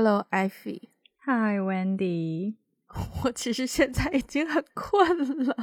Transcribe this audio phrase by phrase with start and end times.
[0.00, 0.90] Hello, Ivy.
[1.26, 2.54] Hi, Wendy.
[3.24, 5.56] 我其实现在已经很困了。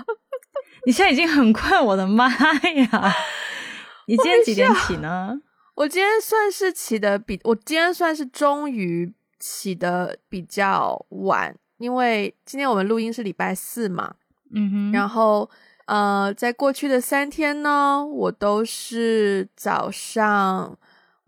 [0.86, 3.16] 你现在已经很困，我的妈呀！
[4.08, 5.40] 你今天几点起呢？
[5.76, 14.16] 我今天算是起的比我今天算是终于起的比较晚，因为今天我们录音是礼拜四嘛。
[14.52, 14.92] 嗯哼。
[14.92, 15.50] 然后
[15.86, 20.78] 呃，在过去的三天呢，我都是早上，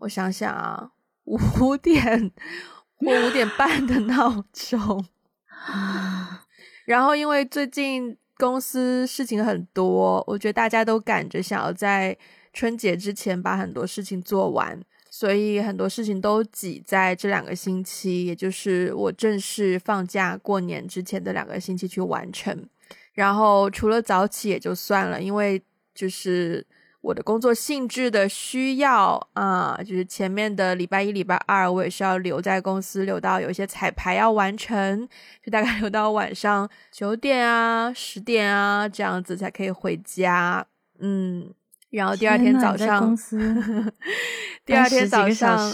[0.00, 0.90] 我想想啊，
[1.24, 2.30] 五点
[3.06, 5.04] 我五点半的闹钟。
[6.84, 8.16] 然后因为最近。
[8.40, 12.16] 公司事情很多，我觉得大家都赶着想要在
[12.52, 14.80] 春节之前把很多事情做完，
[15.10, 22.64] 所以很多事情都挤在这两个星期，也就是我正式放假过年之前的两个星期去完成。
[23.12, 25.60] 然后除了早起也就算了，因为
[25.92, 26.64] 就是。
[27.00, 35.08] 我的工作性质的需要啊，就是前面的礼拜一、礼拜二，我也是要留在公司，留到有一些彩排要完成，
[35.44, 40.66] 就大概留到晚上九点啊、十点啊这样子才可以回家。
[40.98, 41.54] 嗯，
[41.90, 43.92] 然后第二天早上，公司
[44.66, 45.72] 第二天早上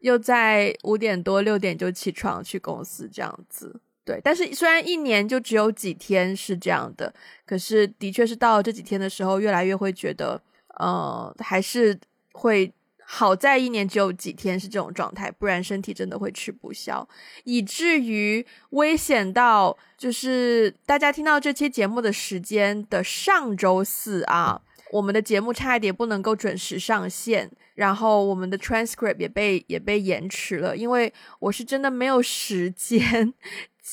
[0.00, 3.80] 又在五点多、六点就起床去公司这样子。
[4.08, 7.12] 对，但是虽然一年就只有几天是这样的，
[7.44, 10.40] 可是的确是到了这几天的时候，越来越会觉得。
[10.80, 11.98] 呃，还是
[12.30, 12.72] 会
[13.04, 17.08] 好在一年只有几天是这种状态，不然身体真的会吃不消，
[17.42, 24.62] 以至于危险到就是大家听到这期节目的时间的上周四啊，
[24.92, 33.34] 我们的节目差一点不能够准时上线，然后我们的 transcript 也被也被延迟了，因为我是真的没有时间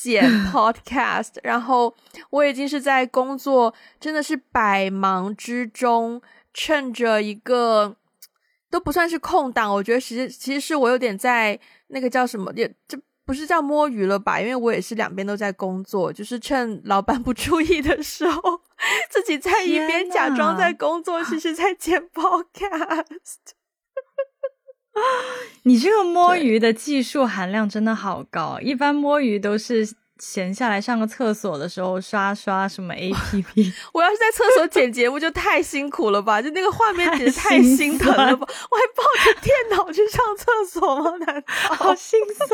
[0.02, 1.94] 剪 podcast，然后
[2.30, 6.20] 我已经是在工作，真的是百忙之中。
[6.58, 7.94] 趁着一个
[8.70, 14.40] 都不算是空档，我觉得其实其实是我有点在那个叫什么，也这不是叫摸鱼了吧？
[14.40, 18.40] 因为我也是两边都在工作，就是趁老板不注意的时候，
[19.10, 23.52] 自己在一边假装在工作，其实在剪 podcast。
[25.64, 29.94] 你这个摸鱼的技术含量真的好高，一般摸鱼都是。
[30.18, 41.18] 闲下来上个厕所的时候刷刷什么 A P P， 我要是在厕所剪节目就太辛苦了吧，就那个画面简直太心疼了吧，我还抱着电脑去上厕所吗？
[41.18, 42.48] 难道好心酸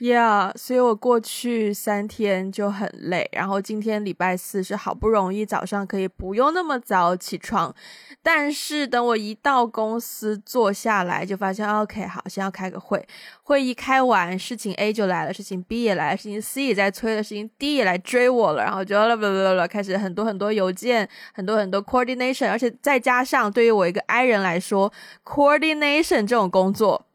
[0.00, 7.74] ？Yeah，所以我过去三天就很累，然后今天礼拜四是好不容易早上可以不用那么早起床。
[8.22, 13.04] 但是等我一到公司坐下来，就发现 OK，好，先要开个会。
[13.42, 18.62] 会议开完，事情 A 就来了，事情 B 也来了，事情 C 也在催了，事情 D 也来追我了。
[18.62, 24.92] 然后就啦啦啦啦，开始很多很多邮件，很多很多 coordination，而且再加上对于我一个 I 人来说
[25.24, 27.06] ，coordination 这种工作，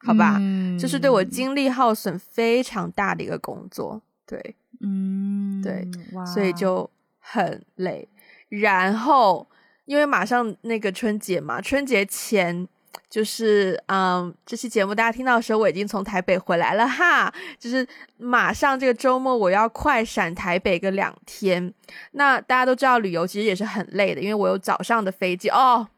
[0.00, 0.40] 好吧，
[0.78, 4.00] 就是对我精力耗损非常大的一个工作。
[4.26, 5.86] 对，嗯，对，
[6.26, 8.08] 所以就很累。
[8.48, 9.46] 然后。
[9.88, 12.68] 因为马上那个春节嘛，春节前
[13.08, 17.32] 就是嗯，这期节目大家听到的时候，我已经从台北回来了哈。
[17.58, 17.88] 就是
[18.18, 21.72] 马上这个周末我要快闪台北个两天。
[22.10, 25.88] 那大家都知道旅游其实也是很累的，因为我有早上的飞机哦，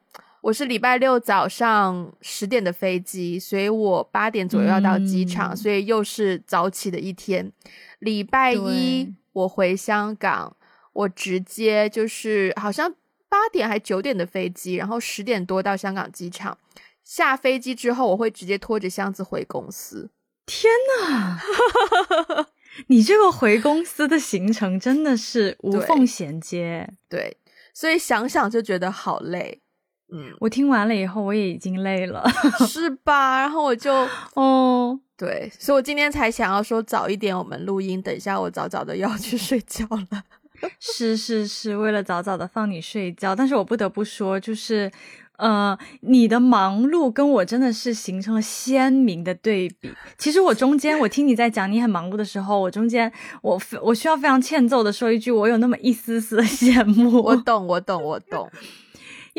[0.42, 7.52] 我是礼拜六早上十点的飞机，所以我八点左右要到机场，所以又是早起的一天。
[7.98, 10.56] 礼拜一我回香港，
[10.92, 12.94] 我直接就是好像。
[13.30, 16.58] 八点还九点的飞机，然后十点多到香港机场。
[17.04, 20.10] 下飞机之后，我会直接拖着箱子回公司。
[20.46, 20.68] 天
[21.00, 21.38] 呐，
[22.88, 26.92] 你这个回公司的行程真的是无缝衔接。
[27.08, 27.36] 对，
[27.72, 29.62] 所以想想就觉得好累。
[30.12, 32.24] 嗯，我听完了以后，我也已经累了，
[32.66, 33.40] 是吧？
[33.40, 33.92] 然后我就
[34.34, 40.22] 哦，对，所以我今天才想要说早一点我们录音，等一下我早早的要去睡觉了。
[40.78, 44.90] 是是是，为了早早的放你睡觉，但是我不得不说，就是，
[45.38, 49.90] 呃，你的忙碌跟我真的是形成了鲜明的对比。
[50.18, 57.22] 其实我中间，我听你在讲你很忙碌的时候，我中间我我需要非常欠揍的说一句，我有那么一丝丝的 羡慕。
[57.22, 58.50] 我懂，我懂，我懂。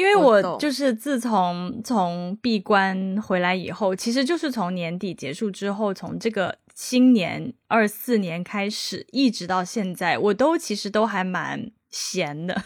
[0.02, 12.60] 因为我就是自从从闭关回来以后，其实就是从年底结束之后，从这个新年二四年开始，一直到现在，我都其实都还蛮闲的。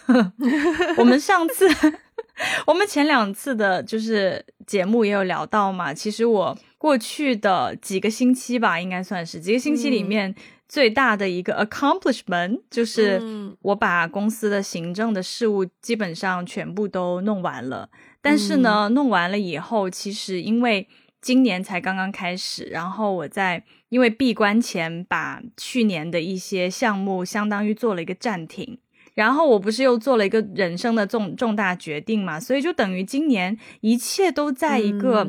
[0.97, 1.67] 我们上次，
[2.65, 10.33] 我们前两次的就是节目也有聊到嘛，其实我过去的几个星期吧，应该算是几个星期里面。
[10.75, 13.21] 最大的一个 accomplishment 就是
[13.61, 17.89] 我把公司的行政的事务基本上全部都弄完了。
[18.21, 20.85] 但是呢，弄完了以后，其实因为
[21.21, 28.77] 今年才刚刚开始，然后我在因为闭关前把去年的一些项目相当于做了一个暂停，
[29.13, 35.25] 然后我不是又做了一个人生的重重大决定嘛，所以就等于今年一切都在一个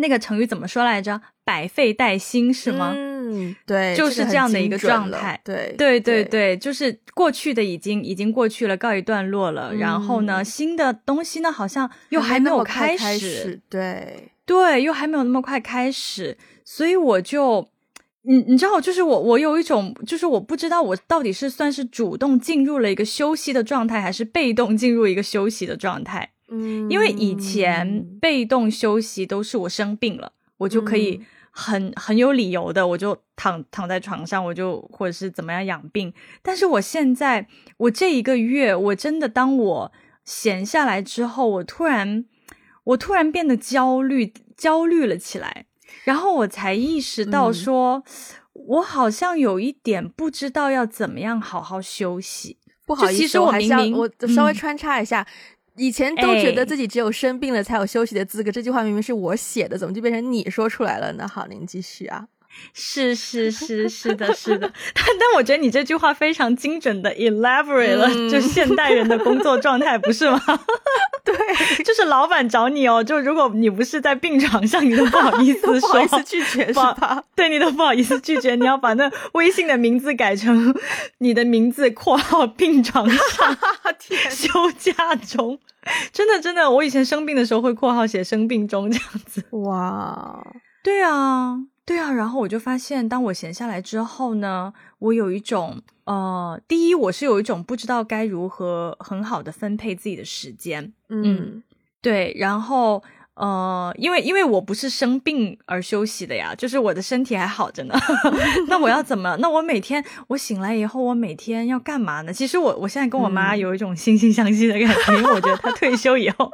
[0.00, 1.20] 那个成语怎么说来着？
[1.44, 2.92] 百废待兴是吗？
[2.96, 5.40] 嗯，对，就是这样的一个状态。
[5.44, 9.74] 对，对，对，对，就是过去的已经已经过去了，告一段落了。
[9.74, 13.60] 然后呢，新的东西呢，好像又还没有开始。
[13.68, 14.28] 对。
[14.46, 17.68] 对，又还没有那么快开始，所以我就，
[18.22, 26.30] 你你知道，就是我我有一种，就是我不知道我到底是算是主动进入了一个休息的状态，还是被动进入一个休息的状态。
[26.50, 31.20] 嗯，因为以前被动休息都是我生病了，我就可以
[31.50, 36.12] 很很有理由的，我就躺躺在床上，我就或者是怎么样养病。
[36.42, 37.48] 但是我现在，
[37.78, 39.92] 我这一个月，我真的当我
[40.24, 42.26] 闲下来之后，我突然。
[42.84, 45.66] 我突然变得焦虑，焦虑了起来，
[46.04, 48.02] 然后我才意识到，说
[48.54, 52.56] 我好像有一点不知道要怎么样好好休息。
[52.86, 55.24] 不好意思，我明明我稍微穿插一下，
[55.76, 61.26] 以前都觉得自己只有生病了才有休息的资格，这句话明明是我写的，怎么就变成你说出来了呢？
[61.26, 62.26] 好，您继续啊。
[62.74, 70.40] 是是是是的，是的， 但 但我觉得你这句话非常精准的 elaborate 了，就现代人的工作状态，不是吗？
[71.24, 71.34] 对，
[71.84, 77.22] 就是老板找你哦，就如果你不是在病床上，你都不好意思说，不好意思拒绝是吧？
[77.36, 80.74] 对，你都不好意思拒绝，你要把那微信的名字改成
[81.18, 83.56] 你的名字（括号病床上，
[84.30, 84.48] 休
[84.78, 85.58] 假中）。
[86.12, 89.44] 真的真的，我以前生病的时候会括号写生病中这样子。
[89.50, 90.42] 哇，
[90.82, 91.56] 对啊。
[91.90, 101.64] 对啊，然后我就发现，当我闲下来之后呢，我有一种呃，第一，我是有一种不知道该如何很好的分配自己的时间，嗯，
[102.00, 103.02] 对，然后
[103.34, 107.94] 呃，因为因为我不是生病而休息的呀，就是我的身体还好着呢，
[108.70, 109.36] 那我要怎么？
[109.40, 112.32] 那我每天我醒来以后，我每天要干嘛呢？
[112.32, 116.52] 其实我我现在跟我妈有一种惺惺相惜的感觉，因为我觉得她退休以后。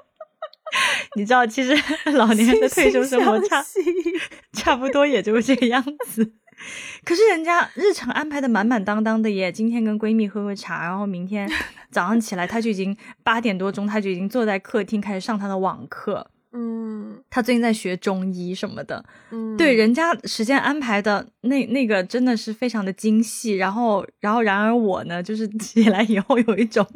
[1.17, 1.75] 你知道，其实
[2.13, 3.65] 老年人的退休生活差
[4.53, 6.33] 差不多也就是这个样子。
[7.05, 11.49] 可是人家日常安排的满满当当的耶，今天跟闺蜜喝喝茶，然后明天
[11.91, 16.31] 早上起来，她就已经八点多钟，她就已经坐在客厅开始上她的网课。
[16.59, 19.05] 嗯，他最近在学中医什么的。
[19.31, 23.53] 嗯，对，人家时间安排的那那个真的是非常的精细。
[23.57, 26.87] 然后，然后，然而我呢，就是 起来以后有一种。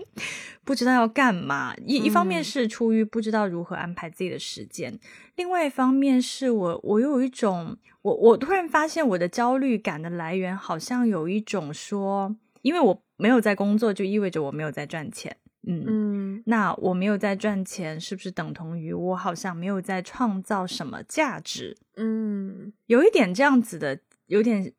[0.63, 4.97] 不知道要干嘛，一一方面是出于不知道如何安排自己的时间，
[5.37, 15.35] 另外一方面是我我有一种我我突然发现我的焦虑感的来源好像有一种说，因为我没有在工作，就意味着我没有在赚钱，
[15.67, 15.85] 嗯。
[15.87, 21.77] 嗯，那我没有在赚钱，是不是等同于我好像没有在创造什么价值？
[21.97, 24.73] 嗯，有一点这样子的，有点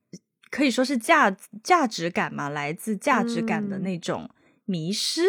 [0.49, 1.29] 可以说是价
[1.63, 4.29] 价值感嘛，来自价值感的那种
[4.65, 5.21] 迷失。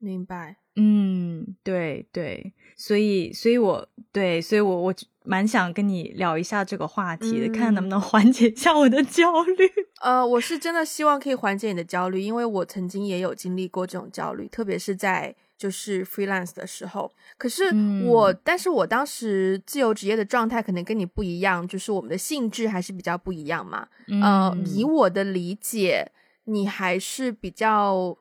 [0.00, 4.94] 明白，嗯，对对，所以，所以我对，所以我我
[5.28, 9.70] 蛮想跟你聊一下这个话题的，看能不能缓解一下我的焦虑。
[10.00, 17.12] 呃，我是真的希望可以缓解你的焦虑，因为我曾经也有经历过这种焦虑，特别是在就是 freelance 的时候。
[17.36, 17.64] 可是
[18.06, 23.88] 我，但是我当时自由职业的状态可能跟你不一样，就是我们的性质还是比较不一样嘛。
[24.22, 26.10] 呃，以我的理解，
[26.44, 28.16] 你还是比较。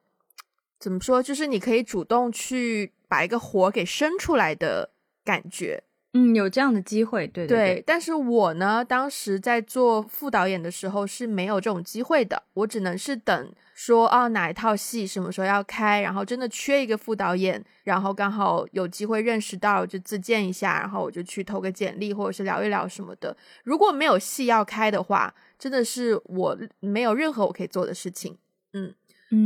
[0.80, 1.24] 怎么说？
[1.24, 4.92] 就是你可以主动去把一个活给生出来的
[5.26, 5.84] 感觉，
[6.18, 7.84] 嗯，有这样的机会，对对。
[7.86, 23.36] 但是我呢，当时在做副导演的时候是没有这种机会的，我只能是等说啊哪一套戏什么时候要开，然后真的缺一个副导演，然后刚好有机会认识到就自荐一下，然后我就去投个简历或者是聊一聊什么的。
[23.64, 28.38] 如果没有戏要开的话，真的是我没有任何我可以做的事情，
[28.74, 28.94] 嗯。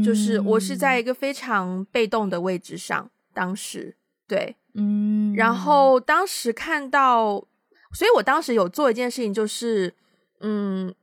[0.05, 3.95] 就是我是在一个非常被动的位置上，当时
[4.27, 7.45] 对，嗯，然后当时看到，
[7.93, 9.93] 所以我当时有做一件事情，就是，
[10.39, 10.93] 嗯，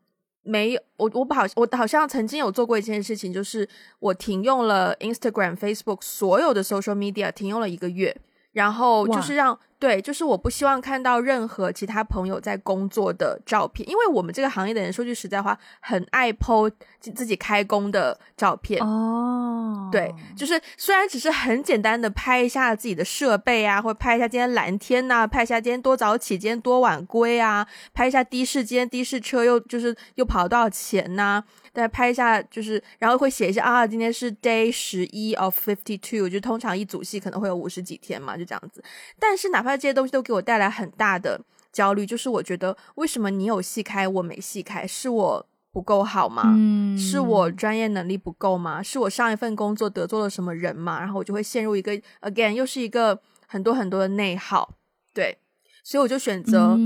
[0.43, 8.17] 没有，我我不好，我好像曾经有做过一件事情，就是我停用了 Instagram、Facebook 所有的 social media，停用了一个月，
[8.59, 9.57] 然后就是让。
[9.81, 16.69] 对，就是我不希望看到任何其他朋友在工作的照片，因为我们这个行业的人说句实在话，很爱 po
[17.01, 18.85] 自己开工的照片。
[18.85, 31.45] 哦，对，就是虽然只是很简单的拍一下自己的设备啊，或者拍一下今天蓝天呐，拍一下今天多早起，今天多晚归啊，拍一下的士今天的士车又就是又跑了多少钱呐。
[31.79, 38.83] 再拍一下，就是然后会写一下啊，今天是 day 十一 of fifty two，就通常一组戏可能会有五十几天嘛，就这样子。
[39.17, 41.41] 但是哪怕这些东西都给我带来很大的
[41.73, 46.43] 焦虑，就是我觉得为什么你有戏开我没戏开，是我不够好吗？
[46.57, 48.83] 嗯，是我专业能力不够吗？
[48.83, 50.99] 是我上一份工作得罪了什么人吗？
[50.99, 51.93] 然后我就会陷入一个
[52.23, 54.75] again 又是一个很多很多的内耗，
[55.15, 55.39] 对。
[55.89, 56.77] 所以我就选择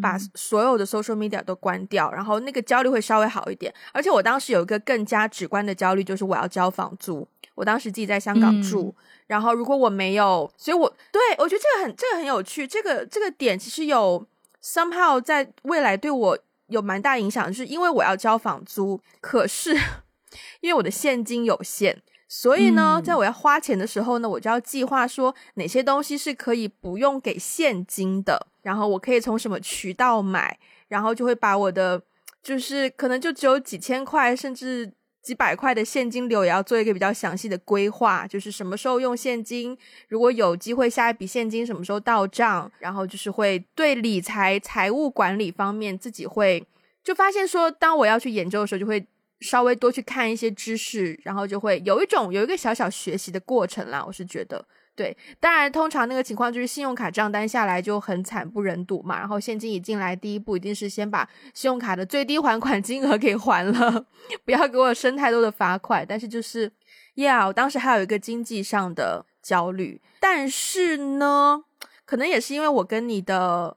[0.00, 3.70] 把所有的 social media 都关掉，然后那个焦虑会稍微好一点。
[3.92, 7.28] 而且我当时有一个更加直观的焦虑，就是我要交房租。
[7.54, 8.94] 我当时自己在香港住，
[9.26, 12.66] 然后如果我没有，所以我对我觉得这个很这个很有趣。
[12.66, 14.26] 这个这个点其实有
[14.64, 19.74] somehow 在未来对我有蛮大影响，就是因为我要交房租，可是
[20.62, 22.02] 因为我的现金有限。
[22.28, 32.02] 所以呢，在我要花钱的时候呢，我就要计划说哪些东西是可以不用给现金的，然后我可以从什么渠道买，然后就会把我的
[32.42, 34.92] 就是可能就只有几千块甚至
[35.22, 39.78] 几百块的现金流，也要做一个比较详细的规划，就是什么时候用现金，
[40.08, 46.66] 如果有机会下一笔现金什么时候到账，然后就是会对理财财务管理方面自己会
[47.04, 49.06] 就发现说，当我要去研究的时候，就会。
[49.40, 54.02] 稍微多去看一些知识，然后就会有一种有一个小小学习的过程啦。
[54.06, 54.64] 我是觉得，
[54.94, 59.18] 对，当然通常那个情况就是信用卡账单下来就很惨不忍睹嘛。
[59.18, 64.06] 然后现金一进来，第一步一定是先把信用卡的最低还款金额给还了，
[64.44, 66.04] 不要给我生太多的罚款。
[66.08, 66.72] 但是就是
[67.14, 71.62] ，Yeah，我当时还有一个经济上的焦虑，但是呢，
[72.06, 73.76] 可能也是因为我跟你的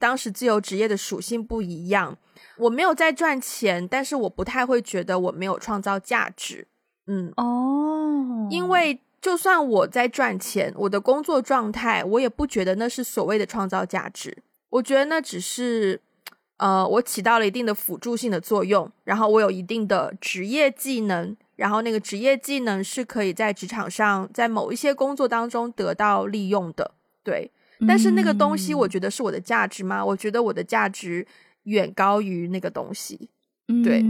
[0.00, 2.18] 当时自由职业的属性不一样。
[2.56, 6.66] 我没有在赚钱，但是我不太会觉得我没有创造价值。
[7.06, 14.42] 嗯哦，因为就算我在赚钱，我的工作状态，我也不觉得那是所谓的创造价值。
[14.70, 16.00] 我觉得那只是，
[16.56, 26.92] 呃，我起到了一定的辅助性的作用，然后我有一定的职业技能，然后那个职业技能是可以在职场上，在某一些工作当中得到利用的。
[27.22, 27.50] 对，
[27.86, 30.04] 但是那个东西，我觉得是我的价值吗？
[30.04, 31.26] 我觉得我的价值。
[31.64, 33.28] 远高于那个东西，
[33.84, 34.02] 对，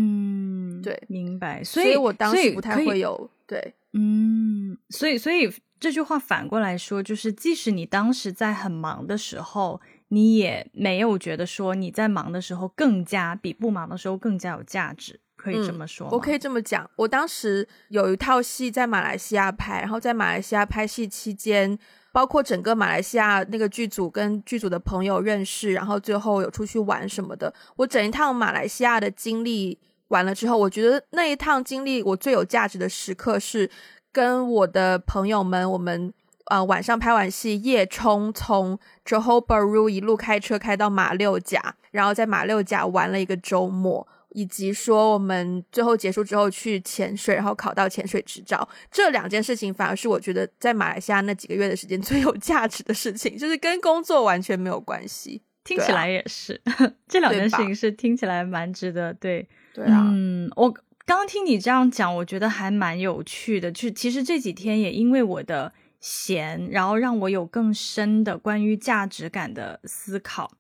[0.81, 1.65] 对，明白。
[1.65, 16.09] 所以，我当时不太会有对，嗯，所以，所以这句话反过来说，就是即使你当时在很忙的时候，你也没有觉得说你在忙的时候更加比不忙的时候更加有价值，可以这么说。
[16.13, 21.77] 我可以这么讲，我当时有一套戏在马来西亚拍，然后在马来西亚拍戏期间。
[22.13, 27.53] 包括整个马来西亚那个剧组跟剧组的朋友认识，然后最后有出去玩什么的。
[27.77, 33.71] 我整一趟马来西亚的经历完了之后，我觉得那一趟经历我最有价值的时刻是
[34.11, 36.13] 跟我的朋友们，我们
[36.47, 44.09] 呃晚上拍完戏夜冲从 Johor Bahru 一路开车开到马六甲，然后在马六甲玩了一个周末。
[44.31, 55.43] 以及说我们最后结束之后去潜水，然后考到潜水执照，这两件事情反而是我觉得在马来西亚那几个月的时间最有价值的事情，就是跟工作完全没有关系。
[55.63, 56.61] 听起来也是，
[57.07, 59.13] 这两件事情是听起来蛮值得。
[59.15, 60.09] 对，对啊。
[60.11, 60.73] 嗯，我
[61.05, 63.71] 刚听你这样讲，我觉得还蛮有趣的。
[63.71, 70.51] 就其实这几天也因为我的闲，然后让我有更深的关于价值感的思考。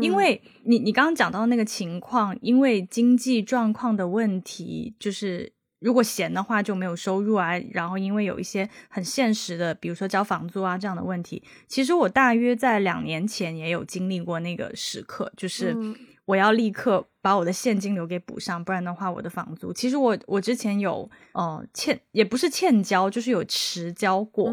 [0.00, 15.76] 因为你你刚刚讲到那个情况，因为经济状况的问题，就是如果闲的话就没有收入啊，然后因为有一些很现实的，比如说交房租啊这样的问题，其实我大约在两年前也有经历过那个时刻，就是
[16.24, 17.06] 我要立刻。
[17.22, 24.50] 把我的现金流给补上，不然的话，我的房租其实我我之前有呃欠，也不是欠交，就是有迟交过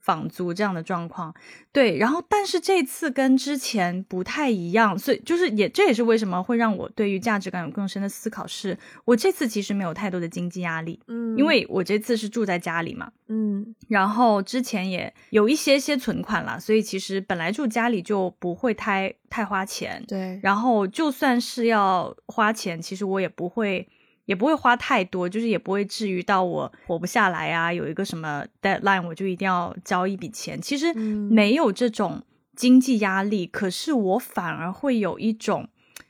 [0.00, 1.34] 房租这样的状况。
[1.72, 8.44] 对，然后但是这次跟之前不太一样，所以就是也这也是为什么会让我对于价值感有更深的思考。
[8.44, 21.99] 是我这次其实没有太多的经济压力，嗯，因为我这次是住在家里嘛，嗯，然后之前也有一些些存款了，所以其实本来住家里就不会太太花钱，对，然后就算是要。
[22.26, 23.88] 花钱其实我也不会，
[24.26, 27.72] 也不会花太多，就是也不会至于到我活不下来啊。
[27.72, 30.60] 有一个什么 deadline，我就一定要交一笔钱。
[30.60, 32.22] 其实没有这种
[32.54, 35.68] 经济压力，可是我反而会有一种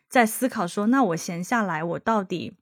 [0.09, 2.53] 在思考说，那我闲下来，我到底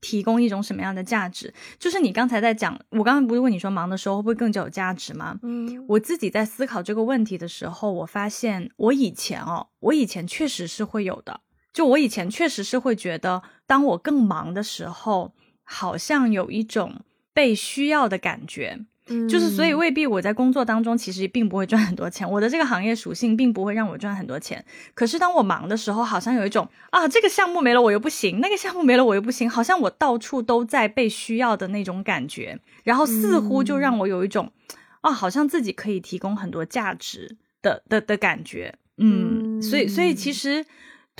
[0.00, 1.52] 提供一种什么样的价值？
[1.78, 5.38] 就是你刚才在讲，我刚刚不是问你说，忙的时候会不会更加有价值吗？
[5.42, 11.40] 嗯，我自己在思考这个问题的时候，我发现我以前哦，我以前确实是会有的。
[11.72, 24.64] 就我以前确实是会觉得，当我更忙的时候，好像有一种被需要的感觉，嗯，就是所以未必我在工作当中其实并不会赚很多钱，我的这个行业属性并不会让我赚很多钱。
[24.94, 34.52] 可是当我忙的时候，好像有一种啊，这个项目没了我又不行，那个项目没了我又不行，好像我到处都在被需要的那种感觉，然后似乎就让我有一种
[35.02, 38.74] 啊，好像自己可以提供很多价值的的的感觉。
[39.02, 40.66] 嗯，所以所以其实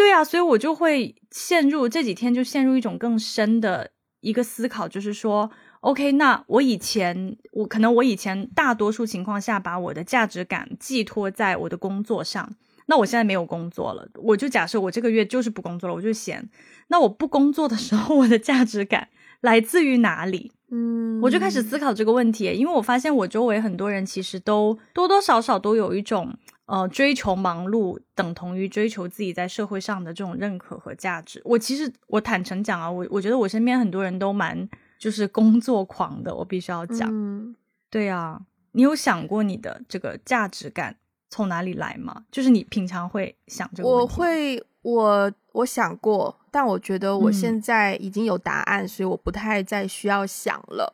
[0.00, 3.90] 对啊，所以我就会陷入这几天就陷入一种更深的
[4.22, 12.50] 一个思考，就是说，OK，那我以前我可能我以前大多数情况下把我的价值感寄托在我的工作上。
[12.86, 16.48] 那我现在没有工作了，我就假设我这个月就是不工作了，我就闲。
[16.88, 19.08] 那我不工作的时候，我的价值感
[19.42, 20.50] 来自于哪里？
[20.70, 26.34] 嗯，我就开始思考这个问题，因为我发现我周围很多人其实都多多少少都有一种
[26.70, 31.42] 呃追求忙碌等同于追求自己在社会上的这种认可和价值。
[31.44, 37.08] 我其实我坦诚讲啊，我我觉得我身边很多人都蛮就是工作狂的，我必须要讲。
[37.12, 37.54] 嗯，
[37.90, 38.40] 对啊，
[38.72, 40.96] 你有想过你的这个价值感？
[41.32, 42.24] 从哪里来吗？
[42.32, 50.92] 就是你平常会想这个我会，我我想过，但我觉得我现在已经有答案，所以我不太再需要想了。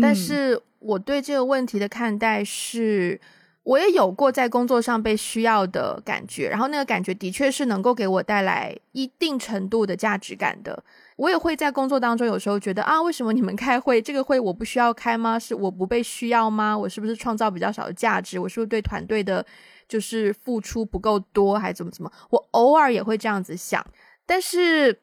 [0.00, 3.20] 但是我对这个问题的看待是，
[3.64, 10.84] 我也有过在工作上被需要的感觉，然后那个感觉的确是能够给我带来一定程度的价值感的。
[11.16, 15.38] 我也会在工作当中有时候觉得啊，为什么你们开会这个会我不需要开吗？
[15.38, 16.76] 是我不被需要吗？
[16.76, 18.38] 我是不是创造比较少的价值？
[18.38, 19.44] 我是不是对团队的，
[19.88, 22.12] 就是付出不够多，还怎么怎么？
[22.30, 23.84] 我偶尔也会这样子想，
[24.26, 25.00] 但是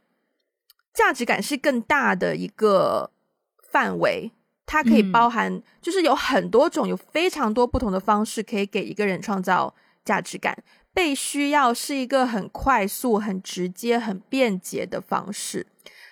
[0.94, 3.10] 价值感是更大的一个
[3.72, 4.30] 范围，
[4.72, 9.75] 它可以包含，就是有很多种，有非常多不同的方式可以给一个人创造
[10.06, 10.58] 价值感。
[10.94, 15.68] 被需要是一个很快速、很直接、很便捷的方式。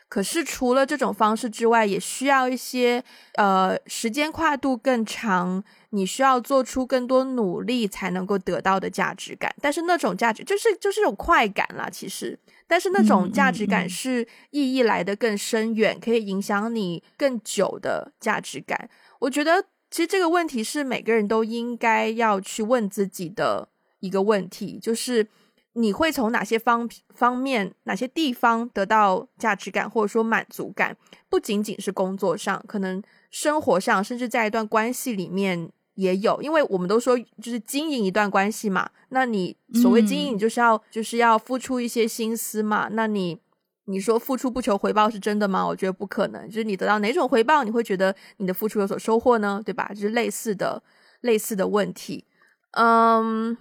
[0.10, 3.04] 可是除了这种方式之外，也需要一些
[3.36, 9.56] 呃时间跨度更长，你需要做出更多努力才能够得到的价值感。
[9.62, 12.38] 但是那种价值就是就是种快感啦，其实。
[12.66, 18.90] 但是那种价值感是意义来的更深远，可以影响你更久的价值感。
[19.20, 23.70] 我觉得其实这个问题是每个人都应该要去问自己的
[24.00, 25.28] 一个问题，就是。
[25.74, 30.98] 你会从哪些方方面、哪些地方得到价值感，或者说满足感？
[31.30, 36.42] 不仅仅是工作上，可能生活上，甚至在一段关系里面也有。
[36.42, 38.90] 因为我们都说，就是经营一段关系嘛。
[39.10, 42.90] 那你所谓经营，你就是要就是要付出一些心思嘛。
[42.92, 43.40] 那你
[43.86, 45.66] 你说付出不求回报是真的吗？
[45.66, 46.48] 我觉得不可能。
[46.48, 49.62] 就是你得到哪种回报，你会觉得你的付出有所收获呢？
[49.64, 49.90] 对吧？
[49.94, 50.82] 就是类似的
[51.22, 52.26] 类似的问题。
[52.72, 53.56] 嗯。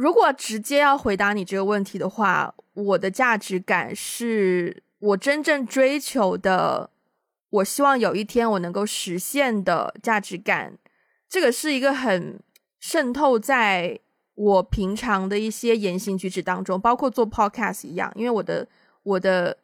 [0.00, 6.88] 如果直接要回答你这个问题的话，我的价值感是我真正追求的，
[7.50, 10.78] 我希望有一天我能够实现的价值感。
[11.28, 12.40] 这个是一个很
[12.78, 14.00] 渗透在
[14.36, 18.10] 我平常的一些言行举止当中，包括做 podcast 一样。
[18.16, 18.66] 因为我的
[19.02, 19.54] 我的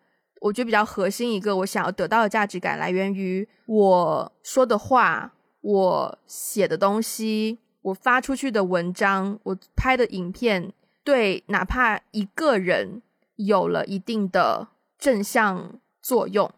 [0.43, 7.61] 我觉得比较核心一个我想要得到的价值感，来源于我说的话，我写的东西。
[7.87, 10.73] 我发出去的文章，我拍的影片，
[11.05, 13.01] 对哪怕一个人
[13.37, 14.67] 有了一定的
[14.99, 16.51] 正向作用，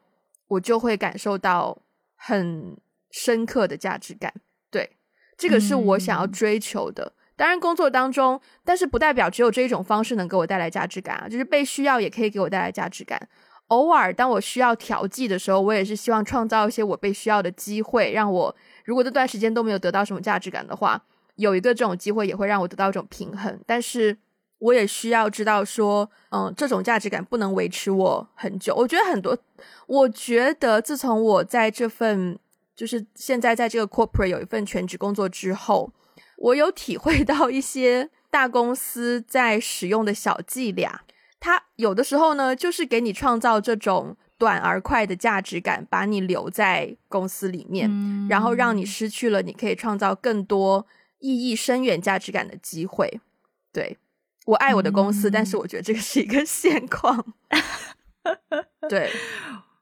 [0.46, 1.76] 我就会感受到
[2.16, 2.78] 很
[3.10, 4.32] 深刻的价值感。
[4.70, 4.96] 对，
[5.36, 7.12] 这个是我想要追求的。
[7.36, 11.28] 当然，工作当中，但是不代表只有这一种方式能给我带来价值感啊。
[11.28, 13.28] 就是被需要也可以给我带来价值感。
[13.66, 21.04] 偶尔，当我需要调剂的时候，我也是希望创造一些我被需要的机会，让我如果这段时间都没有得到什么价值感的话。
[21.38, 24.16] 有一个这种机会也会让我得到一种平衡，但是
[24.58, 28.74] 我也需要知道说，嗯，这种价值感不能维持我很久。
[28.74, 29.38] 我觉得很多，
[29.86, 32.38] 我觉得自从我在这份
[32.74, 35.92] 就是现在在这个 corporate 有一份全职工作之后，
[36.36, 41.02] 我有体会到一些大公司在使用的小伎俩。
[41.38, 47.88] 它有的时候呢，就是给你创造这种短而快的价值感，把你留在公司里面，
[48.28, 50.84] 然后让你失去了你可以创造更多。
[51.18, 53.20] 意义深远、价值感的机会，
[53.72, 53.98] 对
[54.46, 57.34] 我爱我的公司，但是我觉得这个是一个 现况。
[58.88, 59.10] 对，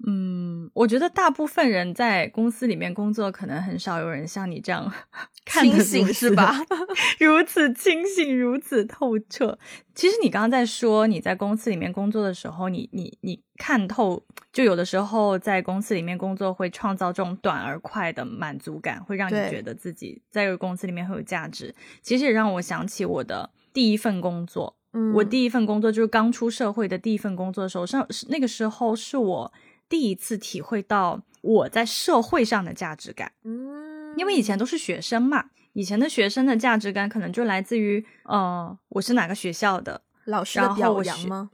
[0.08, 4.92] 嗯，我觉得大部分人在公司里面工作，可能很少有人像你这样
[5.46, 6.54] 清醒，是吧？
[7.18, 9.58] 如此清醒，如此透彻。
[9.96, 21.74] 其实你刚刚在说你在公司里面工作的时候，你你你看透，就有的时候在公司里面工作会创造这种短而快的满足感，会让你觉得自己在这个公司里面很有价值。
[22.00, 29.52] 其实也让我想起我的第一份工作，嗯，我第一份工作就是刚出社会的第一份工作的时候，上那个时候是我
[29.88, 35.46] 第一次体会到我在社会上的价值感，嗯，因为以前都是学生嘛。
[35.72, 41.50] 以前的学生的价值感可能就来自于，呃，我是哪个学校的老师的表扬吗？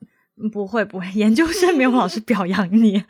[0.52, 3.04] 不会不会， 研究生没有老师表扬你，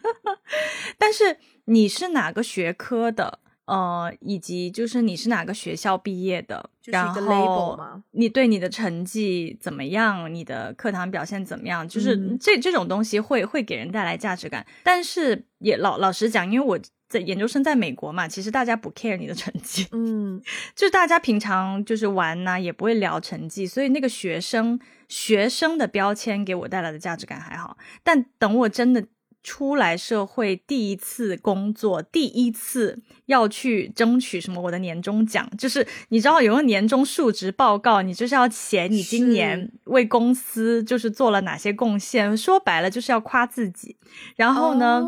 [0.98, 7.78] 但是你是哪个学科的，呃，以及就是你是哪个学校毕业的，然后
[8.10, 14.66] 你对你的成绩怎么样，你的课堂表现怎么样，就是这这种东西会会给人带来价值感。
[14.82, 20.42] 但是也老老实讲，因为我在研究生在美国嘛，其实大家不 care 你的成绩，嗯，
[20.74, 27.76] 就大家平常就是玩呐，也不会聊成绩，所以那个学生学生的标签给我带来的价值感还好。
[28.02, 29.06] 但等我真的。
[29.42, 43.96] 出来社会第一次工作，第一次要去争取什么我的年终奖，就是你知道有个年终述职报告，你就是要写你今年为公司就是做了哪些贡献，说白了就是要夸自己。
[44.36, 45.06] 然后呢，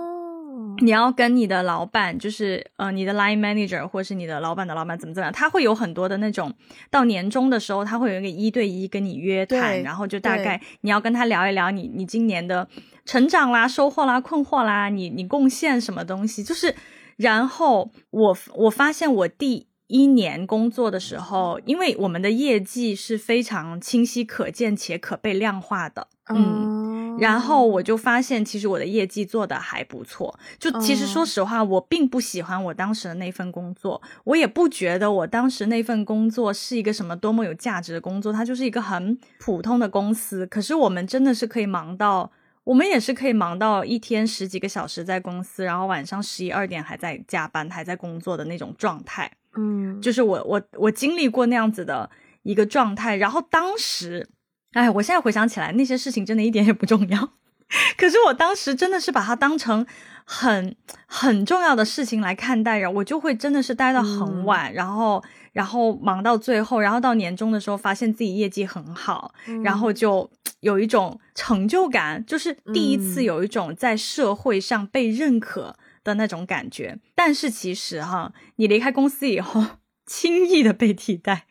[0.81, 6.53] 你要跟你的老板，就是呃你的 line manager 或是你的老板的老板怎么怎么样，他会有很多的那种
[6.91, 12.69] 到年终的时候，他会有一个一对一跟你约谈，然后就大概你要跟他聊一聊你你今年的。
[13.07, 16.43] 成长啦，收获啦，困惑啦，你你贡献什么东西？
[16.43, 16.75] 就是，
[17.19, 30.39] 然后我我发现我第一年工作的时候，因为我们的业绩是非常清晰可见且可被量化的，嗯，然后我就发现其实我的业绩做的还不错。
[30.59, 40.47] 就其实说实话，我并不喜欢我当时的那份工作，我也不觉得我当时那份工作是一个什么多么有价值的工作，它就是一个很普通的公司。
[40.47, 42.33] 可是我们真的是可以忙到。
[42.65, 49.31] 我们也是可以忙到一天十几个小时在公司，然后晚上十一二点还在加班，还在工作的那种状态。
[49.55, 52.09] 嗯，就是我我我经历过那样子的
[52.43, 53.17] 一个状态。
[53.17, 54.27] 然后当时，
[54.75, 57.31] 哎，我现在回想起来，那些事情真的一点也不重要。
[57.97, 59.87] 可是我当时真的是把它当成
[60.25, 69.33] 很很重要的事情来看待，然后我就会真的是待到很晚，然后然后忙到最后，然后到年终的时候发现自己业绩很好，
[69.65, 70.31] 然后就。
[70.61, 76.99] 有一种成就感，就是第一次有一种在社会上被认可的那种感觉。
[77.15, 79.63] 但是其实哈，你离开公司以后，
[80.07, 81.49] 轻易的被替代，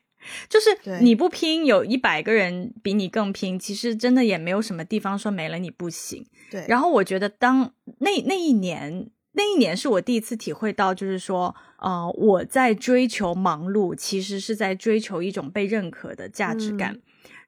[0.49, 3.57] 就是你不拼，有一百个人比你更拼。
[3.57, 6.25] 其实真的也没有什么地方说没了你不行。
[6.51, 6.65] 对。
[6.67, 16.99] 然后我觉得，当那那一年，那一年是我第一次体会到，就是说，呃，我在追求忙碌，其实是在追求一种被认可的价值感。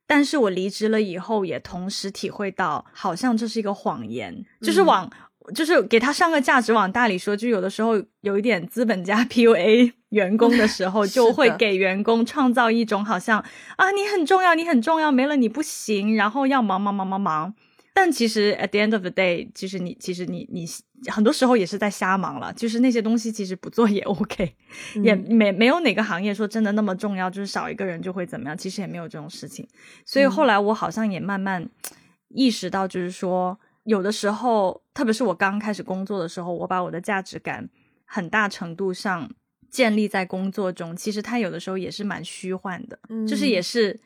[0.07, 5.11] 但是我离职了以后，也同时体会到，好像这是一个谎言，就是往，
[5.55, 13.43] 就是给他上个价值往大里说，就有的时候有一点资本家 PUA 员工的时候， 就会给员工创造一种好像
[13.75, 17.53] 啊，你很重要，你很重要，没了你不行，然后要忙忙忙忙忙。
[17.93, 20.65] 但其实 at the end of the day，其实你其实你你
[21.09, 24.53] 很多时候也是在瞎忙了，就是那些东西其实不做也 OK，
[25.01, 29.65] 也没没有哪个行业说真的那么重要，就是少一个人就会怎么样，其实也没有这种事情。
[30.05, 31.69] 所以后来我好像也慢慢
[32.29, 37.69] 意识到，就是说有的时候，特别是我刚开始工作的时候，我把我的价值感
[38.03, 39.29] 很大程度上
[39.75, 43.99] 建立在工作中，其实它有的时候也是蛮虚幻的，就是也是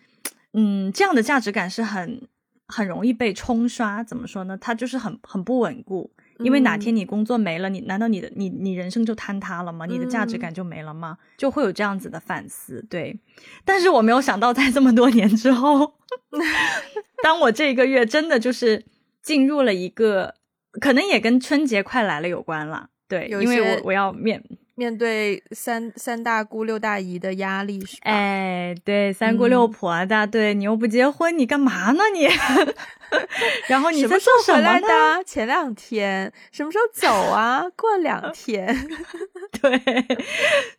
[0.53, 2.27] 嗯这样的价值感是很。
[2.71, 4.55] 很容易被冲刷，怎么说呢？
[4.55, 9.87] 它就是很很不稳固，因为哪天你工作没了，你难道你的你你人生就坍塌了吗？
[9.87, 11.17] 你的价值感就没了吗？
[11.35, 12.85] 就会有这样子的反思。
[12.87, 13.19] 对，
[13.65, 15.95] 但是我没有想到，在这么多年之后，
[17.23, 18.85] 当我这一个月真的就是
[19.23, 20.35] 进入了一个，
[20.79, 22.91] 可能也跟春节快来了有关了。
[23.07, 24.43] 对，因为我我要面。
[24.79, 28.03] 面对三三大姑六大姨的压力是吧？
[28.03, 32.29] 哎，对，三姑六婆啊，大对你又不结婚，你干嘛呢你？
[33.67, 34.87] 然后你什么时候回来的？
[35.25, 36.31] 前两天。
[36.53, 37.65] 什么时候走啊？
[37.75, 38.73] 过两 天。
[39.61, 39.77] 对，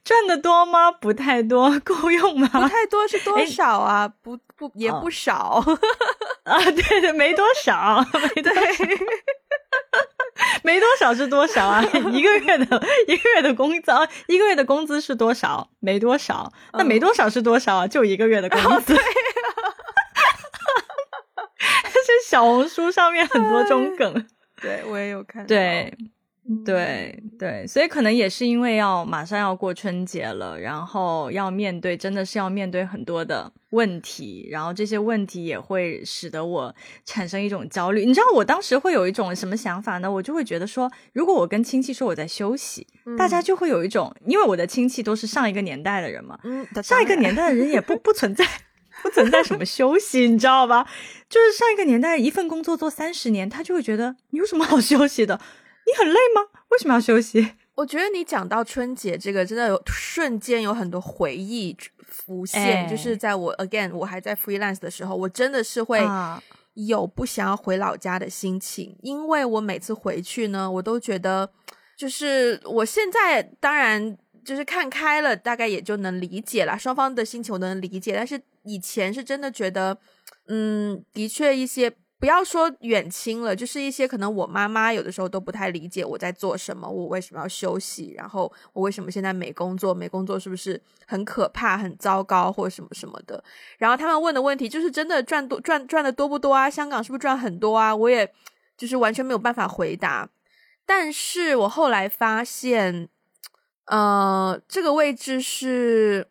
[0.03, 0.91] 赚的多吗？
[0.91, 2.49] 不太多，够用吗？
[2.51, 4.11] 不太多是多少啊？
[4.23, 5.63] 不不也不少
[6.45, 6.59] 啊？
[6.65, 8.03] 对对，没多少，
[8.35, 8.53] 没对。
[10.63, 11.83] 没多少是多少啊？
[12.13, 13.91] 一个月的一个月的工资，
[14.27, 15.71] 一个月的工资是多少？
[15.81, 17.87] 没多少，那没多少是多少啊？
[17.87, 18.95] 就一个月的工资。
[21.93, 24.27] 这小红书上面很多这种梗，
[24.61, 25.47] 对我也有看。
[25.47, 25.97] 对。
[26.65, 38.05] 对对，所以可能也是因为要马上要过春节了，然后要面对，真的是要面对很多的问题，然后这些问题也会使得我产生一种焦虑。
[38.05, 40.11] 你知道我当时会有一种什么想法呢？
[40.11, 42.87] 我就会觉得说，如果我跟亲戚说我在休息，
[43.17, 48.45] 大家就会有一种，因为我的亲戚都是上一个年代的人嘛，嗯，上一个年代的人也不不存在
[49.03, 50.87] 不存在什么休息，你知道吧？
[51.29, 55.41] 就是上一个年代一份工作做三十年，他就会觉得你有什么好休息的。
[55.91, 56.43] 你很累吗？
[56.69, 57.55] 为什么要休息？
[57.75, 61.77] 我觉得你讲到春节这个，真的有瞬间有很多回忆
[62.07, 62.89] 浮现。
[62.89, 66.01] 就是在我 again 我还在 freelance 的时候，我真的是会
[66.75, 71.51] 有不想要回老家的心情，因为我每次回去呢，我都觉得，
[71.97, 74.17] 就是我现在当然。
[74.43, 76.77] 就是看开了，大概也就能理解了。
[76.79, 79.97] 双方的心情我都能理解，但是以前是真的觉得，
[80.49, 81.93] 嗯，的确一些。
[82.21, 93.43] 不要说远亲了，就是一些可能我妈妈有的时候都不太理解我在做什么，我为什么要休息，然后我为什么现在没工作，没工作是不是很可怕、很糟糕或什么什么的？
[93.79, 96.69] 然后他们问的问题就是真的赚多赚赚的多不多啊？
[96.69, 97.97] 香港是不是赚很多啊？
[97.97, 98.31] 我也
[98.77, 100.29] 就是完全没有办法回答。
[100.85, 103.09] 但是我后来发现，
[103.87, 106.29] 呃，这个位置是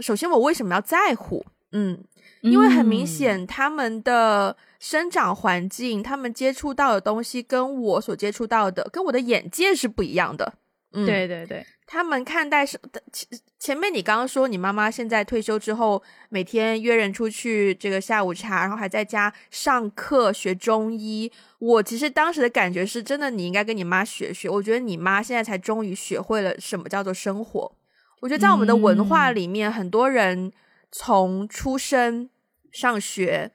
[0.00, 1.46] 首先我为什么要在乎？
[1.70, 2.02] 嗯，
[2.40, 4.56] 因为很明显他们的。
[4.78, 10.54] 生长环境，他们接触到的东西跟我所接触到的，跟我的眼界是不一样的。
[10.92, 12.80] 嗯，对对对，他们看待是
[13.12, 21.30] 前前面你刚刚说，你妈妈现在退休之后，每天约人出去这个下午茶，然后还在家上课学中医。
[21.58, 24.48] 我其实当时的感觉是真的，你应该跟你妈学学。
[24.48, 27.76] 我觉得你妈现在才终于学会了什么叫做生活。
[28.20, 30.50] 我觉得在我们的文化里面，很多人
[30.90, 32.30] 从出生
[32.72, 33.52] 上学。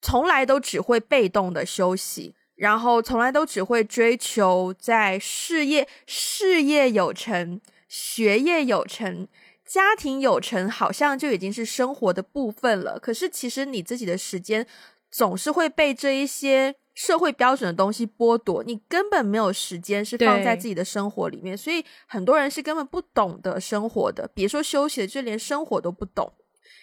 [0.00, 9.26] 从来都只会被动的休息，然后从来都只会追求在事业事业有成、学业有成、
[9.64, 12.98] 家庭有成，好像就已经是生活的部分了。
[12.98, 14.66] 可是其实你自己的时间
[15.10, 21.56] 总是会被这一些社会标准的东西剥夺，你根本没有时间是放在自己的生活里面。
[21.56, 26.32] 所以很多人是根本不懂得生活的，别说休息了，就连生活都不懂。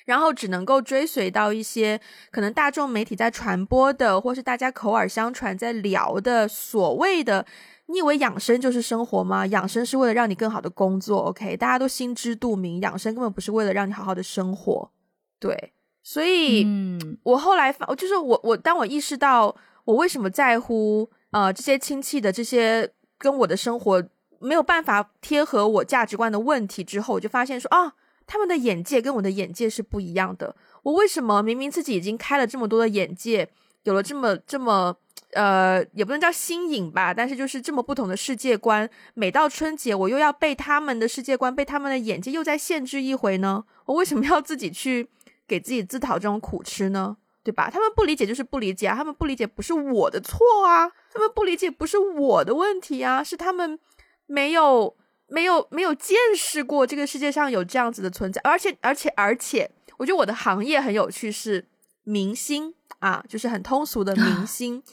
[0.06, 2.00] 然后只能够追随到一些
[2.32, 7.46] 可能大众媒体在传播的，或是大家口耳相传在聊的所谓的，
[7.86, 9.48] 你以为养生就是生活吗？
[9.48, 11.56] 养生是为了让你更好的工作，OK？
[11.58, 14.92] 大家都心知肚明，养生根本不是为了让你好好的生活，
[15.40, 15.74] 对。
[16.04, 24.04] 所以，嗯，我后来发，就是我我当我意识到我为什么在乎呃这些亲戚的这些跟我的生活
[24.42, 27.94] 没有办法贴合我价值观的问题之后，我就发现说啊。
[28.26, 30.56] 他们的眼界跟我的眼界是不一样的。
[30.84, 33.48] 我为什么明明自己已经开了这么多的眼界，
[33.84, 34.96] 有了这么这么
[35.34, 38.90] 呃，也不能叫新颖吧，但是就是这么不同的世界观。
[39.14, 43.64] 每到春节，我又要被他们的世界观、被他们的眼界又再限制一回呢？
[43.86, 45.08] 我为什么要自己去
[45.48, 47.18] 给自己自讨这种苦吃呢？
[47.44, 47.70] 对吧？
[47.70, 53.80] 他们不理解就是不理解啊，他们不理解不是我的错啊，他们不理解不是我的问题啊，是他们
[54.26, 54.96] 没有。
[55.34, 61.66] 没有没有见识过这个世界上有这样子的存在，而且而且而且，我觉得我的行业很有趣，是
[62.04, 64.84] 明星啊，就是很通俗的明 星。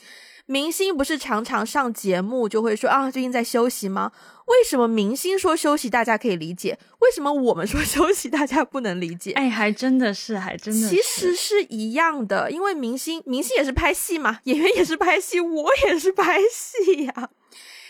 [0.47, 4.11] 明星不是常常上节目就会说啊，最近在休息吗？
[4.47, 9.33] 为什么明星说休息大家可以理解，为什么我们说 休息大家不能理解？
[9.33, 17.29] 哎，还真的是，还真的，其实是一样的，因为明星明星也是拍戏嘛，演员也是拍戏，我也是拍戏呀。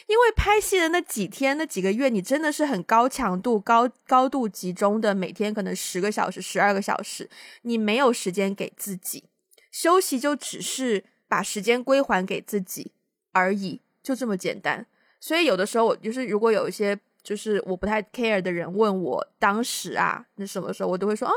[0.08, 7.30] 因为拍戏的那几天、那几个月，你真的是很高强度、高高度集中的，每天可能十个小时、十二个小时，
[7.62, 9.26] 你没有时间给自己
[9.72, 12.92] 休息，就只是把时间归还给自己
[13.32, 14.86] 而已，就这么简单。
[15.20, 21.34] 所以有的时候，我就是如果有一些就是我不太 care 的人问我当时啊，那什么时候，我都会说啊，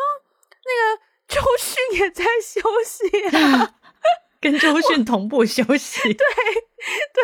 [0.65, 3.75] 那个周迅也在休息啊。
[4.45, 7.23] 跟周迅同步休息， 对对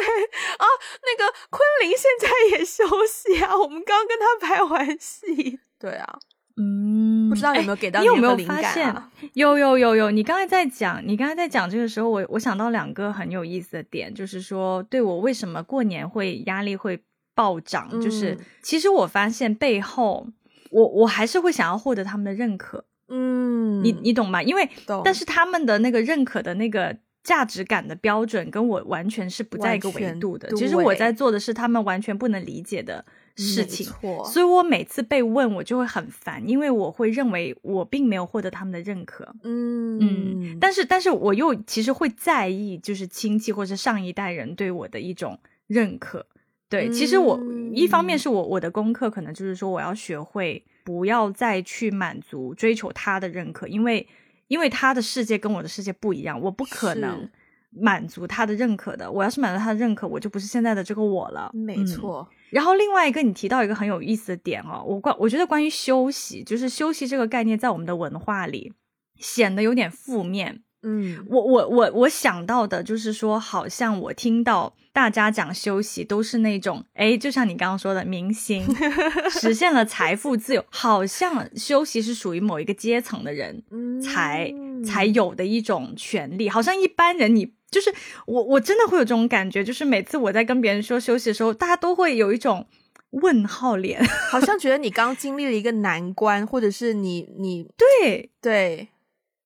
[0.56, 0.64] 啊，
[1.04, 6.18] 那个昆凌现在也休息啊，我们刚跟他拍完戏，对啊，
[6.56, 8.90] 嗯，不知道有没有给到你有没有发现？
[9.34, 16.98] 有有有有，你刚才在讲，你刚才在讲这个时候，我我想到两个很有意思的点，就是说，对我为什么过年会压力会
[17.34, 20.26] 暴涨，就是其实我发现背后，
[20.70, 24.42] 我我还是会想要获得他们的认可，嗯，你你懂吗？
[24.42, 24.66] 因为
[25.04, 26.96] 但是他们的那个认可的那个。
[27.30, 30.50] 价值感的标准跟我完全是不在一个维度的。
[30.56, 33.04] 其实我在做的是他们完全不能理解的
[33.36, 33.86] 事情，
[34.24, 39.32] 所以我每次被问，我就会很烦，因为我会认为我并没有获得他们的认可。
[39.44, 45.38] 嗯嗯，但是但是我又其实会在意，就是亲戚或者上一代人对我的一种
[45.68, 46.26] 认可。
[46.68, 47.40] 对，其实我
[47.72, 54.08] 一方面是我我的功课可能就是说我要学会不要再去满足追求他的认可，因为。
[54.50, 57.30] 因为他的世界跟我的世界不一样，我不可能
[57.70, 59.08] 满足他的认可的。
[59.08, 61.52] 我要是满足他的认可，我就不是现在的这个我了。
[61.54, 62.28] 没错。
[62.50, 68.72] 然后另外一个，你提到一个很有意思的点哦，我关我觉得关于休息，就是休息这个概念在我们的文化里
[69.20, 70.64] 显得有点负面。
[70.82, 78.64] 嗯，我我我我想到的就是说，好像我听到大家讲休息都是那种，哎，就像你刚刚说的，明星
[79.30, 83.62] 实现了财富自由，好像休息是属于某一个阶层的人
[84.02, 84.50] 才
[84.84, 87.92] 才有的一种权利，好像一般人你就是
[88.26, 92.66] 我，我真的会有这种感觉，就是每次我在跟别人说休息的时候，大家都会有一种
[93.10, 98.30] 问号脸，好像觉得你刚经历了一个难关，或者是你你 对。
[98.40, 98.88] 对。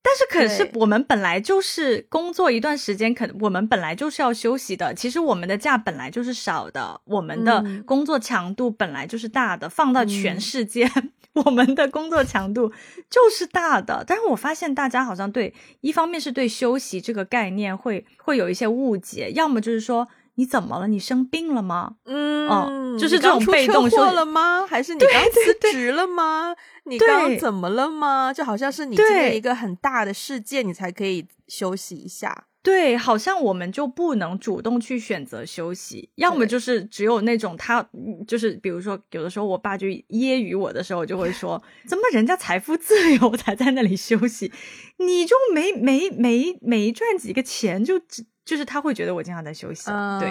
[0.06, 4.92] 但是，可是我们本来就是工作一段时间，可我们本来就是要休息的。
[4.92, 9.66] 其实我们的假本来就是少的，我们的工作强度本来就是大的。
[9.66, 10.86] 放到全世界，
[11.32, 12.70] 我们的工作强度
[13.08, 14.04] 就是大的。
[14.06, 20.06] 但是我发现大家好像对一方面是对休息这个概念会会有一些误解，要么就是说。
[20.36, 20.88] 你怎么了？
[20.88, 21.96] 你生病了吗？
[22.04, 24.66] 嗯，哦就是这种被动说了吗？
[24.66, 26.54] 还是你刚辞职了吗？
[26.84, 28.32] 你刚怎么了吗？
[28.32, 32.46] 就好像是你经历一个很大的事件，你才可以休息一下。
[32.62, 37.86] 对，好像我们就不能主动去选择休息，要么就是只有那种他，
[38.26, 44.50] 就是比如说有的时候我爸就揶揄我的时候，就会说：怎么人家财富自由才在那里休息，
[44.96, 48.24] 你就没没没没赚几个钱就只。
[48.44, 50.30] 就是他会觉得我经常在休息，对，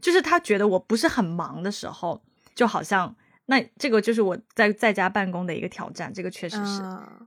[0.00, 2.22] 就是他觉得我不是很忙的时候，
[2.54, 3.14] 就好像
[3.46, 6.82] 那这个就是我在在家办公的一个挑战，这个确实是，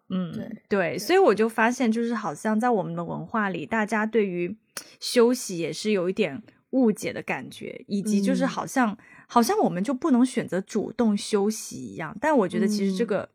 [0.10, 4.56] 嗯，对对，所以我就发现，就是好像在我们的文化里，大家对于
[5.00, 8.95] 休息也是有一点误解的感觉，以及就是好像
[9.28, 13.28] 好像我们就不能选择主动休息一样，但我觉得其实这个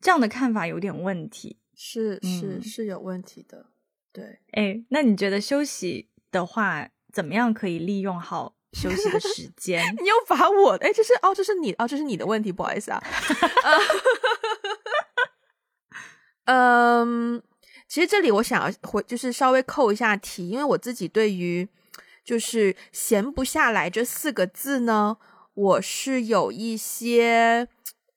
[0.00, 3.66] 这样的看法有点问题，是是是有问题的，
[4.12, 6.08] 对，哎，那你觉得休息？
[6.34, 9.80] 的话，怎么样可以利用好休息的时间？
[10.02, 13.00] 你又把我哎，这是哦，这是你哦，这是你的问题，不好意思啊。
[16.46, 17.40] 嗯，
[17.88, 21.68] 其实这里我想要回，就是稍微扣一下题，因为我自己对于
[22.24, 25.16] 就是闲不下来这四个字呢，
[25.54, 27.68] 我是有一些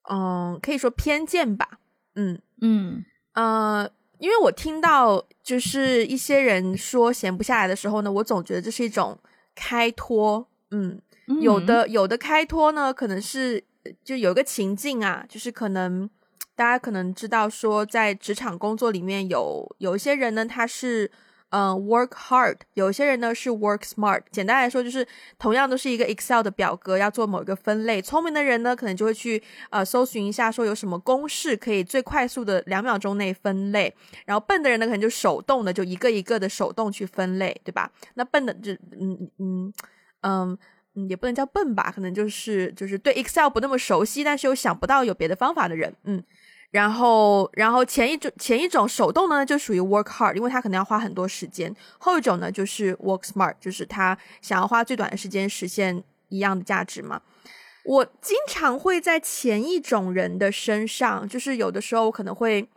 [0.09, 1.79] 嗯，可以说偏见吧。
[2.15, 3.91] 嗯嗯呃。
[4.19, 9.17] 因为我听到就是一些人说闲不下来的时候呢，我总觉得这是一种
[9.55, 10.47] 开脱。
[10.71, 11.01] 嗯，
[11.41, 13.63] 有的有的开脱呢，可能是
[14.03, 16.09] 就有一个情境啊，就是可能
[16.55, 21.11] 大家可能知道说，在职场工作里面有有一些人呢，他是。
[21.49, 22.57] 嗯，work hard。
[22.73, 24.21] 有些人呢是 work smart。
[24.31, 25.07] 简单来说，就是
[25.39, 28.01] 同样都是一个 Excel 的表格，要做某一个分类。
[28.01, 33.95] 聪明的人呢，可能就会去呃搜寻一下，说有什么公式可以最快速的两秒钟内分类。
[34.25, 37.89] 然后笨的人呢，可能就手动的，就一个一个的手动去分类，对吧？
[38.15, 39.73] 那笨的就嗯嗯
[40.21, 40.57] 嗯
[40.95, 46.21] 嗯，也不能叫笨吧，可能就是就是对 Excel 不那么熟悉，但是又想不到有别的方法的人，嗯。
[46.69, 57.21] 然后，然后前一种前一种手动呢，就属于 work hard，因为他可能要花很多时间；后一种呢，就是 work smart，就是他想要花最短的时间实现一样的价值嘛。
[57.85, 62.69] 我经常会在前一种人的身上，就是有的时候我可能会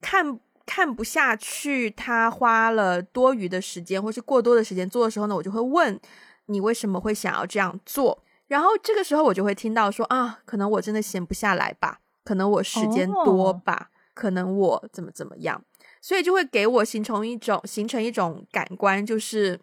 [0.00, 6.00] 看看不下去，他花了多余的时间或是过多的时间做的时候呢，我就会问
[6.46, 8.22] 你为什么会想要这样做？
[8.46, 11.98] 然后这个时候我就会听到说啊，可能我真的闲不下来吧。
[12.24, 15.62] 可能我时间多吧，可能我怎么怎么样，
[16.00, 19.60] 所以就会给我形成一种形成一种感官，就是，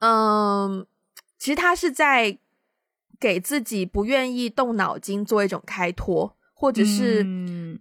[0.00, 0.86] 嗯，
[1.38, 2.38] 其实他是在
[3.18, 7.26] 给自己不愿意动脑筋做一种开脱，或者是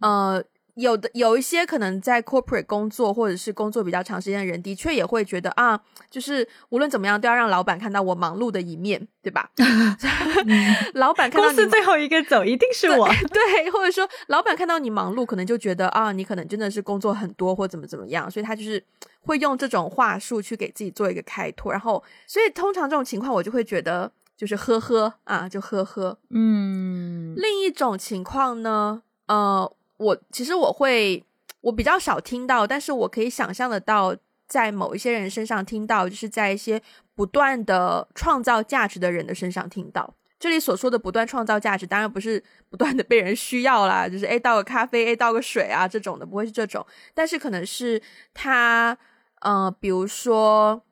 [0.02, 0.44] 呃。
[0.78, 9.50] 有的有一些可能在 corporate 工作或者是工作比较长时间的人，的确也会觉得啊，就是无论怎么样都要让老板看到我忙碌的一面，对吧？
[10.94, 18.84] 老板看到公司最后一个走一定是我，对，或者说老板看到你忙碌，可能就觉得啊，你可能真的是工作很多或怎么怎么样，所以他就是
[19.22, 21.72] 会用这种话术去给自己做一个开脱。
[21.72, 26.20] 然后，所以通常这种情况，我就会觉得就是呵呵啊，就呵呵。
[26.30, 29.74] 嗯，另一种情况呢，呃。
[29.98, 31.24] 我其实我会，
[31.62, 34.16] 我比较少听到，但是我可以想象得到，
[34.48, 36.82] 在某一些人身上听到，就是在一些
[37.16, 40.14] 不断的创造价值的人的身上听到。
[40.40, 48.02] 这里所说的不断创造价值，当然不是不断的被人需要啦，就是诶倒个咖啡，诶倒个水啊这种的，不会是这种，但是可能是
[48.34, 48.98] 他，
[49.42, 50.84] 呃，比如说。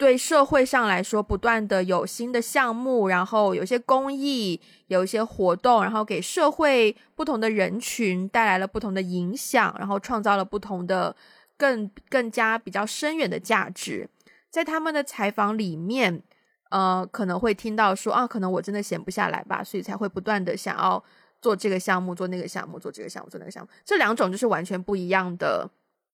[0.00, 11.14] 对社会上来说，不断的有新的项目，然后有些公益，有一些活动，然后给社会不同的人群带来了不同的影响，然后创造了不同的
[11.58, 14.08] 更更加比较深远的价值。
[14.48, 16.22] 在他们的采访里面，
[16.70, 21.04] 呃，可能会听到说啊，可能我真的闲不下来吧，所以才会不断的想要
[21.42, 23.68] 做这个项目，做那个项目，做这个项目，做那个项目。
[23.84, 25.68] 这两种就是完全不一样的。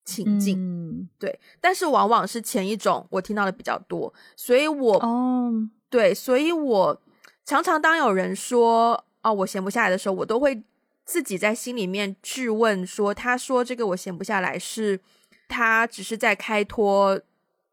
[0.07, 5.53] 情境，对，但是往往是前一种我听到的比较多，所以我哦，
[5.91, 7.03] 对，所以我
[7.45, 10.63] 常常当有人说哦我闲不下来的时候，我都会
[11.05, 15.01] 自己在心里面质问说，他说这个我闲不下来是
[15.49, 17.21] 他只是在开脱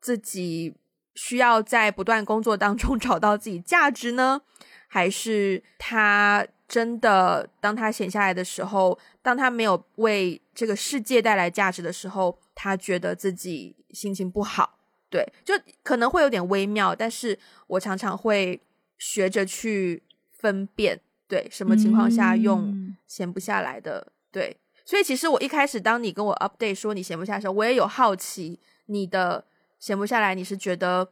[0.01, 0.73] 自己
[1.15, 4.41] 需要在不断工作当中 找到自己价值呢，
[4.87, 14.79] 还是他真的当他闲下来的时候，当他没有为这个世界带来价值的时候，他觉得自己心情不好。
[15.09, 15.53] 对，就
[15.83, 17.37] 可能会有点微妙，但是
[17.67, 18.59] 我常常会
[18.97, 20.01] 学着去
[20.31, 24.11] 分辨，对什么情况下用闲不下来的。
[24.31, 29.45] 对，所以其实我一开始当你跟我 update 说你闲不下的时候，我也有好奇你的
[29.77, 31.11] 闲不下来，你是觉得。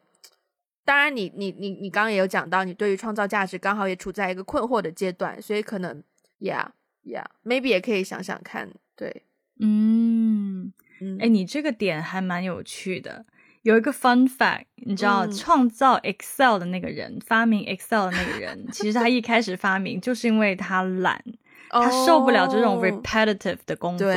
[0.84, 6.04] 当然，你你你你刚刚也有讲到，你对于创造价值刚好也处在一个困惑的阶段，所以可能
[6.40, 6.66] ，yeah
[7.06, 9.24] yeah，maybe 也可以想想看，对，
[9.60, 13.26] 嗯嗯，哎，你这个点还蛮有趣的。
[13.64, 21.24] 有一个 fun fact，你知道，创造 Excel 的那个人，发明 Excel 的那个人，其实他一开始发明就是因为他懒，
[21.70, 24.12] 他受不了这种 repetitive 的工作。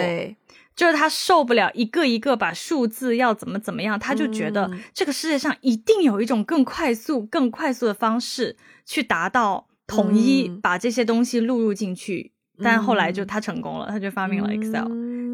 [0.77, 0.85] 对。
[0.85, 12.33] 就是他受不了一个一个把数字要怎么怎么样，他就觉得这个世界上一定有一种更快速、更快速的方式去达到统一，把这些东西录入进去。
[12.63, 14.87] 但后来就他成功了，他就发明了 Excel。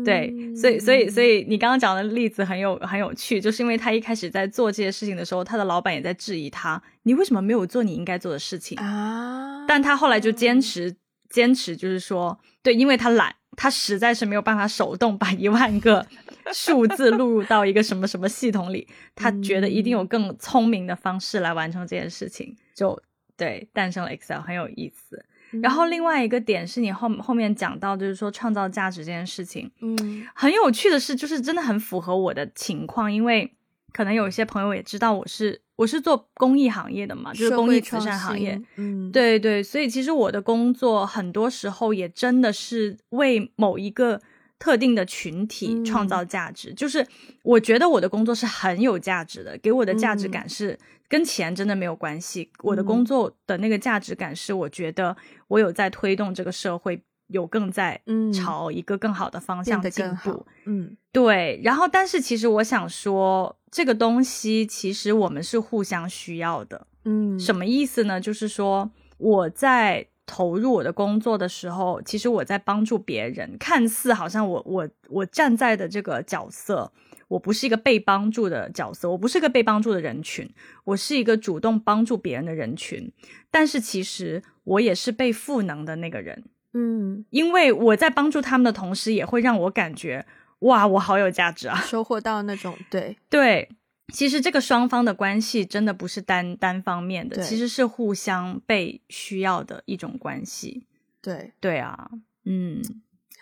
[0.03, 9.67] 对，所以所以所以你刚刚讲的例子很有很有趣，就是因为他一开始在做这些事情的时候，他的老板也在质疑他，你为什么没有做你应该做的事情啊？
[9.69, 10.97] 但他后来就坚持
[11.29, 13.35] 坚持，就是说，对，因为他懒。
[13.57, 16.07] 他实在是没有办法手动把一万个
[16.53, 23.01] 数字录入到一个什么什么系统里，他觉得一定有更聪明的方式来完成这件事情，就
[23.37, 25.25] 对诞生了 Excel，很有意思。
[25.63, 33.53] 然后另外一个点是你后后面讲到，就是说创造价值这件事情，嗯，很有趣的是，就是真的很符合我的情况，因为
[33.93, 35.63] 可能有一些朋友也知道我是。
[35.81, 44.21] 我是做公益行业的嘛，就是公益慈善行业，嗯，对对，所以其实我的工作很多时候也真的是为某一个
[44.59, 47.07] 特定的群体创造价值，就是
[47.43, 50.79] 我觉得我的工作是很有价值的，给我的价值感是
[51.09, 55.17] 跟钱真的没有关系，我的工作的那个价值感是我觉得
[55.49, 57.03] 我有在推动这个社会。
[57.31, 58.01] 有更在
[58.35, 61.61] 朝一个更好的方向进步，嗯，对。
[61.65, 67.39] 然后，但是其实我想说，这个东西其实我们是互相需要的，嗯。
[67.39, 68.21] 什么意思呢？
[68.21, 73.57] 就是说我在投入我的工作的时候，其实我在帮助别人。
[73.59, 76.93] 看似好像我我我站在的这个角色，
[77.29, 80.49] 我不是一个被帮助的角色，我不是一个被帮助的人群，
[80.85, 83.13] 我是一个主动帮助别人的人群。
[83.51, 86.45] 但是其实我也是被赋能的那个人。
[86.73, 90.25] 嗯，因为我在帮助他们的同时，也会让我感觉
[90.61, 93.69] 哇，我好有价值啊，收获到那种对 对。
[94.13, 100.85] 其实这个双方的关系真的不是单单方面的，其实是互相被需要的一种关系。
[101.23, 102.11] 对对啊，
[102.45, 102.83] 嗯，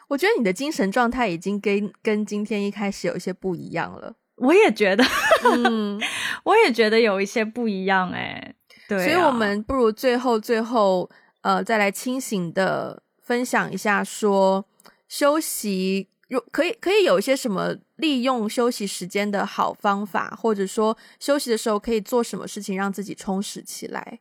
[0.08, 4.14] 我觉得你的精神状态已经跟跟今天一开始有一些不一样了。
[4.36, 5.02] 我也觉得，
[5.64, 5.98] 嗯，
[6.44, 8.54] 我也觉得有一些不一样哎。
[8.86, 11.08] 对，所以我们不如最后最后
[11.40, 13.02] 呃再来清醒的。
[13.28, 14.64] 分享一下，说
[15.06, 24.20] 休息，有可以可以有一些什么利用休息时间的好方法，或者说休息的时候可以做什么事情让自己充实起来。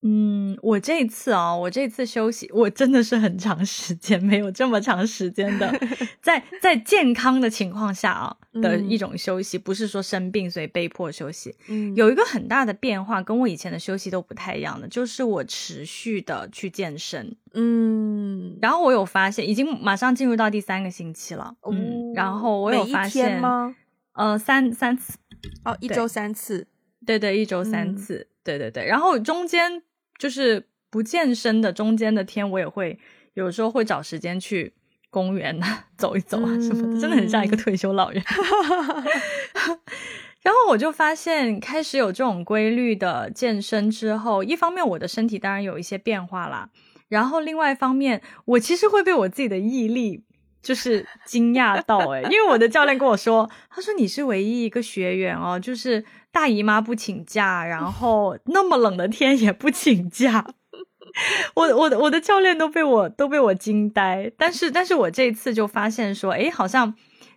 [0.00, 5.70] 嗯，我这次啊，我这次休息，我真的是很长时间没有这么长时间的，
[6.22, 11.54] 在在健康的情况下啊的一种休息，不是说生病所以被迫休息。
[11.68, 17.36] 嗯，有一个很大的变化，跟我以前的休息都不太一样的，就是我持续的去健身。
[17.54, 21.54] 嗯，然后我有发现，已经马上进入到第三个星期了。
[21.70, 23.74] 嗯，然后我有发现吗？
[24.12, 25.18] 呃，三三次，
[25.64, 26.66] 哦，一周三次，
[27.06, 29.82] 对对，一周三次，对对对，然后中间。
[30.18, 32.98] 就是不健身的中间的天，我也会
[33.34, 34.72] 有时候会找时间去
[35.10, 38.22] 公园呐走一走啊什么的，真的很像一个退休老人。
[40.42, 46.70] 然后我就发现，开始有这种规律的健身之后，一方面我的身体当然有一些变化啦，
[47.08, 50.24] 然后另外一方面，我其实会被我自己的毅力
[50.62, 56.04] 就是惊讶到诶因为我的教练跟我说，他说你是唯一一个学员哦，就是。
[56.30, 60.44] 大姨妈不请假，然后那么冷的天也不请假，
[61.54, 64.30] 我我的我的教练都被我都被我惊呆。
[64.36, 66.94] 但是但是我这次就发现说，哎，好像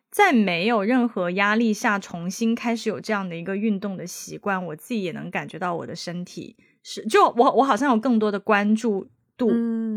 [0.09, 9.51] 在没有任何压力下重新开始有这样的一个运动的习惯，我自己也能感觉到我的身体是，就我我好像有更多的关注度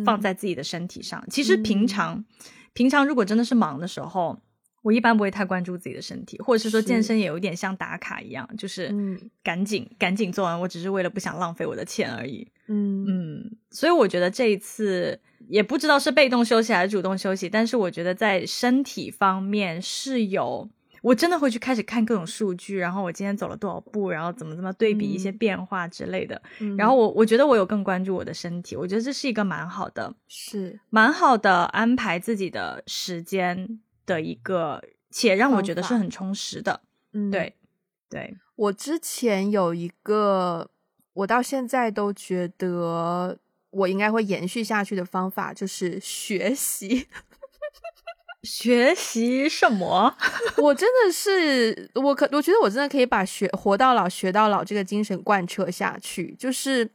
[0.05, 1.25] 放在自己的身体上。
[1.31, 2.25] 其实平常
[2.73, 4.41] 平常如果真的是忙的时候。
[4.85, 8.95] 我一般不会太关注自己的身体，或者是说健身也有点像打卡一样，就是
[9.43, 12.47] 赶紧赶紧做完，我只是为了不想浪费我的钱而已。
[12.67, 15.19] 嗯嗯，所以我觉得这一次
[15.49, 20.69] 也不知道是被动休息还是主动休息，但是我觉得在身体方面是有，
[21.01, 26.41] 我真的会去开始看各种数据，然后我今天走了多少步，然后怎么怎么对比一些变化之类的。
[26.77, 36.81] 然后我我觉得我有更关注我的身体，我觉得这是一个蛮好的，是蛮好的安排自己的时间的一个，且让我觉得是很充实的。
[37.13, 37.55] 嗯，对
[38.09, 38.37] 对。
[38.57, 40.71] 我之前有一个，
[41.13, 43.39] 我到现在都觉得
[43.71, 47.09] 我应该会延续下去的方法，就是学习。
[48.45, 50.15] 学习什么？
[50.59, 56.37] 我真的是，我可我觉得我真的可以把学活到老学到老这个精神贯彻下去。
[56.39, 56.91] 就是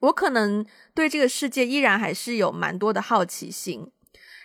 [0.00, 3.90] 我可能对这个世界依然还是有蛮多的好奇心。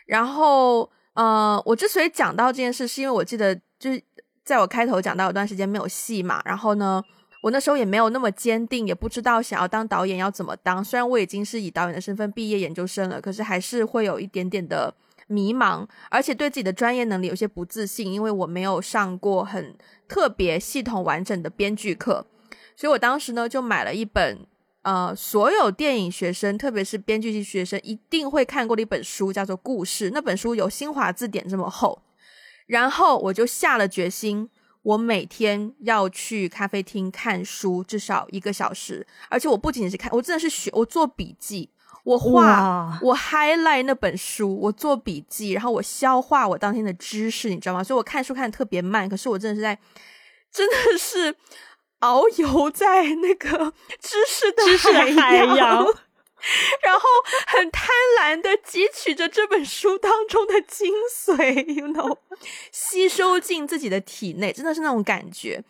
[0.06, 4.02] 然后，呃，我之所以讲到这件事，是因为我记得就是
[4.46, 6.42] 在我开头讲到有段时间没有戏嘛。
[6.46, 7.04] 然后呢，
[7.42, 10.82] 我那时候也没有那么坚定，也不知道想要当导演要怎么当。
[10.82, 14.94] 虽然我已经是以导演的身份毕业研究生了，可是还是会有一点点的。
[15.32, 19.76] 迷茫，而且对自己的专业能力有些不自信，因为我没有上过很
[20.08, 22.26] 特别系统完整的编剧课，
[22.76, 24.40] 所以我当时呢就买了一本
[24.82, 30.10] 呃所有电影学生，特别是编剧系学生一定会看过的一本书，叫做《故事》。
[30.14, 32.02] 那本书有新华字典这么厚，
[32.68, 34.50] 然后我就下了决心，
[34.84, 41.70] 我每天要去咖啡厅看书，至少一个小时，而且我不仅仅是看，我真的是学，我做笔记。
[42.06, 47.84] 我画，我 highlight 那本书，我做笔记，然后我消化我当天的知识，你知道吗？
[47.84, 49.78] 所以我看书看的特别慢，可是我真的是在，
[50.50, 51.36] 真的是
[52.00, 54.64] 遨游在那个 知识的
[55.22, 55.86] 海洋，
[56.84, 57.08] 然后
[57.48, 57.90] 很贪
[58.20, 62.18] 婪的汲取着这本书当中的精髓，you know，
[62.72, 65.64] 吸收进自己的体内，真的是那种感觉。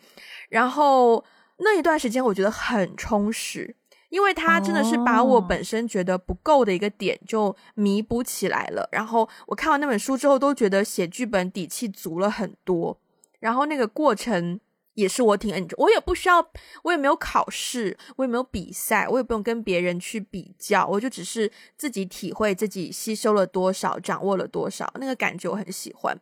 [0.48, 1.24] 然后
[1.58, 3.76] 那一段时间，我觉得很充实。
[4.10, 12.98] 因为他真的是把我本身觉得不够的一个点就弥补起来了，然后我看完那本书之后都觉得写剧本底气足了很多，
[13.38, 14.58] 然后那个过程
[14.94, 16.50] 也是我挺 enjoy，我也不需要，
[16.82, 26.16] 我也没有考试，我也没有比赛，我也不用跟别人去比较，我就只是自己体会自己吸收了多少，掌握了多少，那个感觉我很喜欢，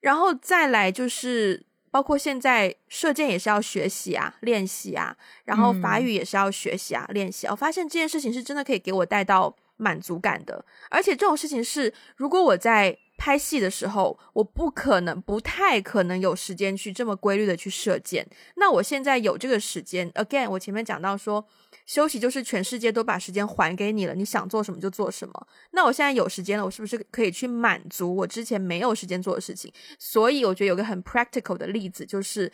[0.00, 1.64] 然后再来就是。
[1.92, 7.46] 包括现在射箭也是要学习啊，练习啊，然后法语也是要学习啊，练习。
[7.48, 18.26] 我发现这件事情是真的可以给我带到满足感的，而且这种事情是，如果我在拍戏的时候，我不可能、不太可能有时间去这么规律的去射箭。
[18.56, 21.46] 那我现在有这个时间，again，我前面讲到说。
[21.84, 25.46] 休息就是全世界都把时间还给你了，你想做什么就做什么。
[25.72, 29.70] 那我现在有时间了，我是不是可以去满足我之前没有时间做的事情？
[29.98, 32.50] 所以我觉得有个很 practical 的例子，就是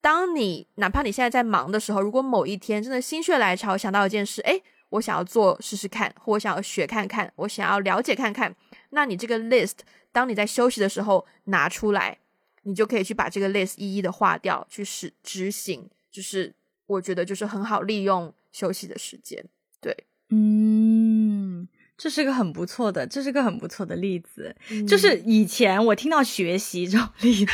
[0.00, 8.54] 当你哪怕你现在在忙的时候，如果某一天真的心血来潮想到一件事，哎，我想要做试试看，或我想要学看看，我想要了解看看，
[8.90, 9.78] 那你这个 list，
[10.12, 12.18] 当你在休息的时候拿出来，
[12.62, 15.88] 你就可以去把这个 list 一一的划掉，去使执行。
[16.10, 16.54] 就是
[16.86, 18.32] 我觉得就是很好利用。
[18.50, 19.44] 休息的时间，
[19.78, 19.94] 对，
[20.30, 24.56] 嗯，这是个很不错的，这是个很不错的例子。
[24.88, 27.52] 就是以前我听到学习这种例子，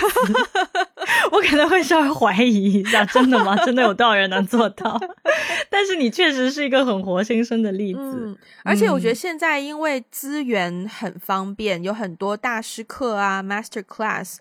[1.32, 3.56] 我可能会稍微怀疑一下，真的吗？
[3.64, 5.00] 真的有多少人能做到？
[5.70, 8.38] 但是你确实是一个很活生生的例子。
[8.64, 14.36] 而且我觉得现在因为资源很方便，有很多大师课啊，master class，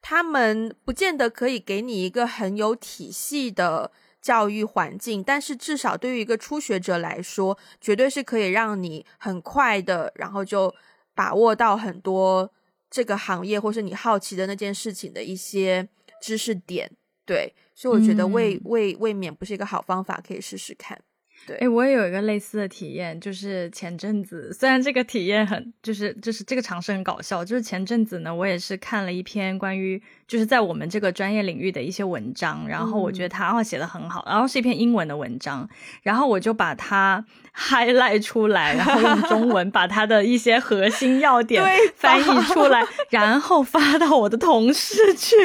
[0.00, 3.92] 他们不见得可以给你一个很有体系的。
[4.22, 10.74] 教育环境，但是至少对于一个初学者来说，绝对是可以让你很快的，然后就
[11.14, 12.50] 把握到很多
[12.90, 15.88] 这个行业或是你好奇的那件事情的一些
[16.20, 16.90] 知识点。
[17.24, 21.02] 对，所以我觉得未未未免不是一个好方法，可以试试看。
[21.46, 35.68] 对，哎，我也有一个类似的体验，就是前阵子，虽然这个体验很，就是就是这个尝试很搞笑，就是前阵子呢，我也是看了一篇关于就是在我们这个专业领域的一些文章，然后我觉得他哦写的很好，然后是一篇英文的文章，
[36.02, 37.24] 然后我就把它
[37.54, 41.62] highlight 出来，然后用中文把它的一些核心要点
[41.94, 45.38] 翻译出来，然后发到我的同事群，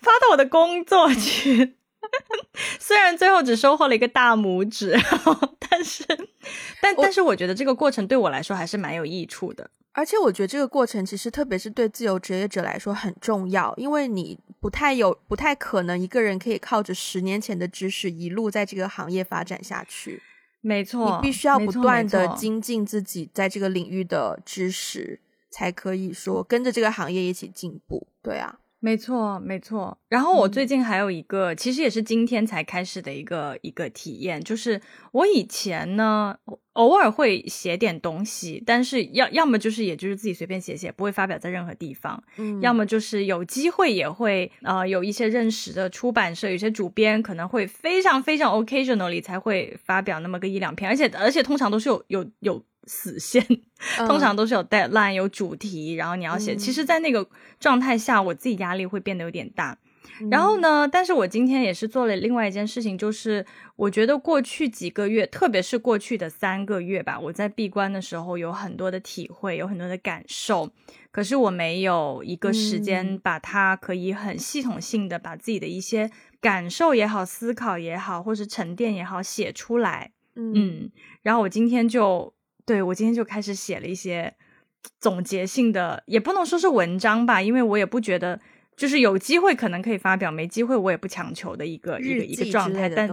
[0.00, 1.74] 发到我的工作群。
[2.78, 4.96] 虽然最后只收获了一个大拇指，
[5.58, 6.04] 但是，
[6.80, 9.70] 但但是我觉得这个过程对我来说还是蛮有益处的。
[9.92, 20.20] 而且我觉得这个过程其实特别是对自由职业者来说很重要，因为你不太有不太可能一个人可以靠着十年前的知识一路在这个行业发展下去。
[20.60, 28.08] 没错，你必须要不断的精进自己在这个领域的知识，才可以说跟着这个行业一起进步。
[28.22, 28.58] 对啊。
[28.84, 29.96] 没错，没错。
[30.10, 34.78] 然后我最近还有一个，其实也是今天才开始的一个一个体验，就是
[35.12, 36.36] 我以前呢
[36.74, 52.62] 偶尔会写点东西，但是要要么就是也就是自己随便写写，不会发表在任何地方；嗯，要么就是有机会也会呃有一些认识的出版社，有些主编可能会非常非常 occasionally 才会发表那么个一两篇，而且而且通常都是有有有。
[52.86, 53.44] 死线
[54.06, 56.54] 通常都是有 deadline 有主题，然后你要写。
[56.56, 57.28] 其实，在那个
[57.58, 59.78] 状态下，我自己压力会变得有点大。
[60.30, 70.70] 然后呢，但是我今天也是做了另外一件事情，就是我觉得过去几个月，特别是过去的三个月吧，我在闭关的时候有很多的体会，有很多的感受。
[71.10, 76.08] 可是我没有一个时间把它可以很系统性的把自己的一些
[76.40, 80.12] 感受也好、思考也好，或是沉淀也好写出来。
[80.36, 80.90] 嗯，
[81.22, 82.32] 然后我今天就。
[82.66, 84.34] 对，我今天就开始写了一些
[85.00, 88.40] 总结性的，也不能说是文章吧，因为我也不觉得，
[88.76, 92.88] 就是有机会可能可以发表，没机会我也不强求的一个一个一个状态。
[92.88, 93.08] 但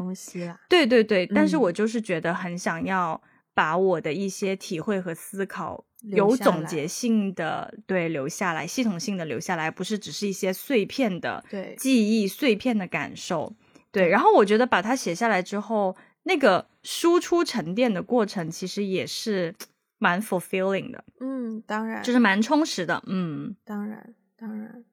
[0.70, 3.22] 对对对，但是我就是觉得很想要
[3.54, 11.44] 把我的一些体会和思考有总结性的对留下来，系统性的留下来，不是只是一些碎片的
[11.78, 13.54] 记忆、碎片的感受。
[13.92, 15.96] 对，然后我觉得把它写下来之后。
[16.24, 19.56] 那个输出沉淀的过程，其实也是
[19.98, 21.04] 蛮 fulfilling 的。
[21.20, 23.02] 嗯，当然，就是蛮充实的。
[23.08, 24.84] 嗯，当然，当然，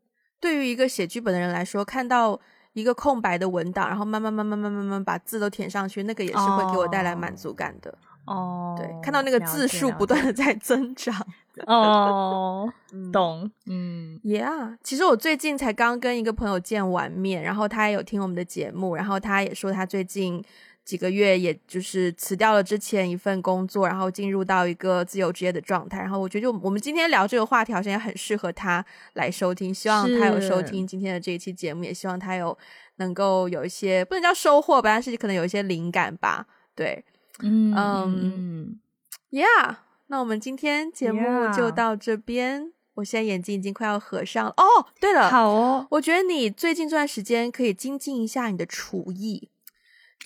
[0.41, 2.41] 对于一个写剧本的人来说，看到
[2.72, 7.97] 一个空白的文档，然后慢慢慢慢慢慢慢把字都填上去，那个也是会给我带来满足感的。
[8.26, 11.14] 哦，对，看到那个字数不断的在增长。
[11.66, 12.72] 哦，
[13.12, 13.51] 懂。
[13.66, 20.45] 嗯，Yeah，其实我最近才刚跟一个朋友见完面，然后他也有听我们的节目，然后他也说他最近。
[20.89, 25.99] 几个月，也就是辞掉了之前一份工作，然后进入到一个自由职业的状态。
[25.99, 28.82] 然后我觉得，就我们今天聊这个话题，好像也很适合他
[29.12, 29.72] 来收听。
[29.74, 32.57] 希望他有收听今天的这一期节目，也希望他有
[32.97, 36.47] 能够有一些不能叫收获吧，但是可能有一些灵感吧。
[36.74, 37.05] 对，
[37.43, 38.80] 嗯嗯
[39.30, 39.76] ，Yeah，
[40.07, 42.72] 那我们今天节目就到这边。
[42.95, 44.55] 我现在眼睛已经快要合上了。
[44.57, 49.51] 哦，对了，好哦，我觉得你最近这段时间可以精进一下你的厨艺。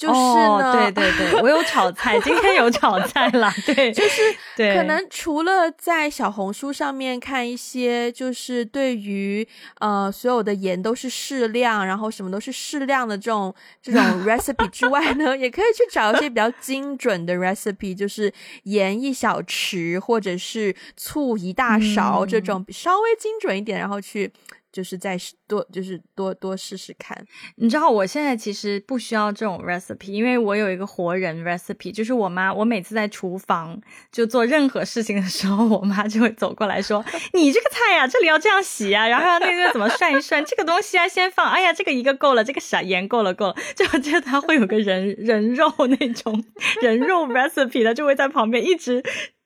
[0.03, 0.15] 就是
[0.59, 3.55] 呢，对对对，我有炒菜， 今天有炒菜啦。
[3.65, 4.21] 对，就是
[4.57, 9.47] 对，可能除了在小红书上面看一些，就是对于
[9.79, 18.33] 呃所有的盐都是适量，然后什么都是适量的这种这种 recipe 之外呢，也可以去找一些比较精准的 recipe，就是
[18.65, 24.33] 盐一小匙或者是醋一大勺这种稍微精准一点，然后去。
[24.73, 27.25] 就是再多，就是多多试试看。
[27.57, 32.53] 你知道，我现在其实不需要这种 recipe，因为我有一个活人 recipe，就是我妈。
[32.53, 37.05] 我每次在厨房就做任何事情的时候，我妈就会走过来说：
[37.35, 41.51] “你这个菜呀，这里要这样洗啊，然后那个怎么涮一涮，这个东西啊先放。
[41.51, 46.43] 哎呀，这个一个够了，这个啥盐够了够了。”就就他会有个人人肉那种
[46.81, 49.03] 人肉 recipe 的，就会在旁边一直。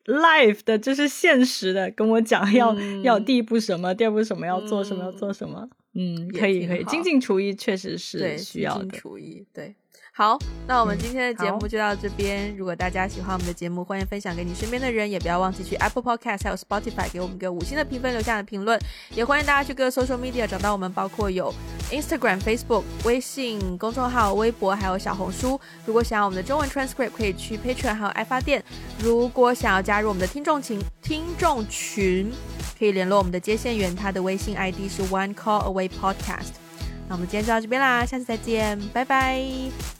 [0.06, 5.68] Life 的就是现实的，跟我讲要要第一步什么，第二步什么，要做什么，要做什么。
[5.94, 8.88] 嗯，可以可以，精进厨艺确实是需要的。
[8.98, 9.74] 厨艺对。
[10.18, 12.56] 好，那我们今天的节目就到这边。
[12.56, 18.80] 如果大家喜欢我们的节目，欢迎分享给你身边的人，也不要忘记去 Apple Podcast 还有 Spotify 给我们个五星的评分，留下的评论。
[19.14, 21.52] 也欢迎大家去各个 social media 找到我们，包括有
[21.90, 25.60] Instagram、Facebook、微信公众号、微博，还有小红书。
[25.84, 28.64] 如果想要我们的中文 transcript，可以去 Patreon 还有爱发电。
[28.98, 32.32] 如果想要加入我们的听众群，听众群
[32.78, 36.65] 可以联络我们的接线员，他的微信 ID 是 One Call Away Podcast。
[37.08, 39.40] 那我们今天就到这边啦，下次再见，拜拜，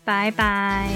[0.05, 0.89] 拜拜。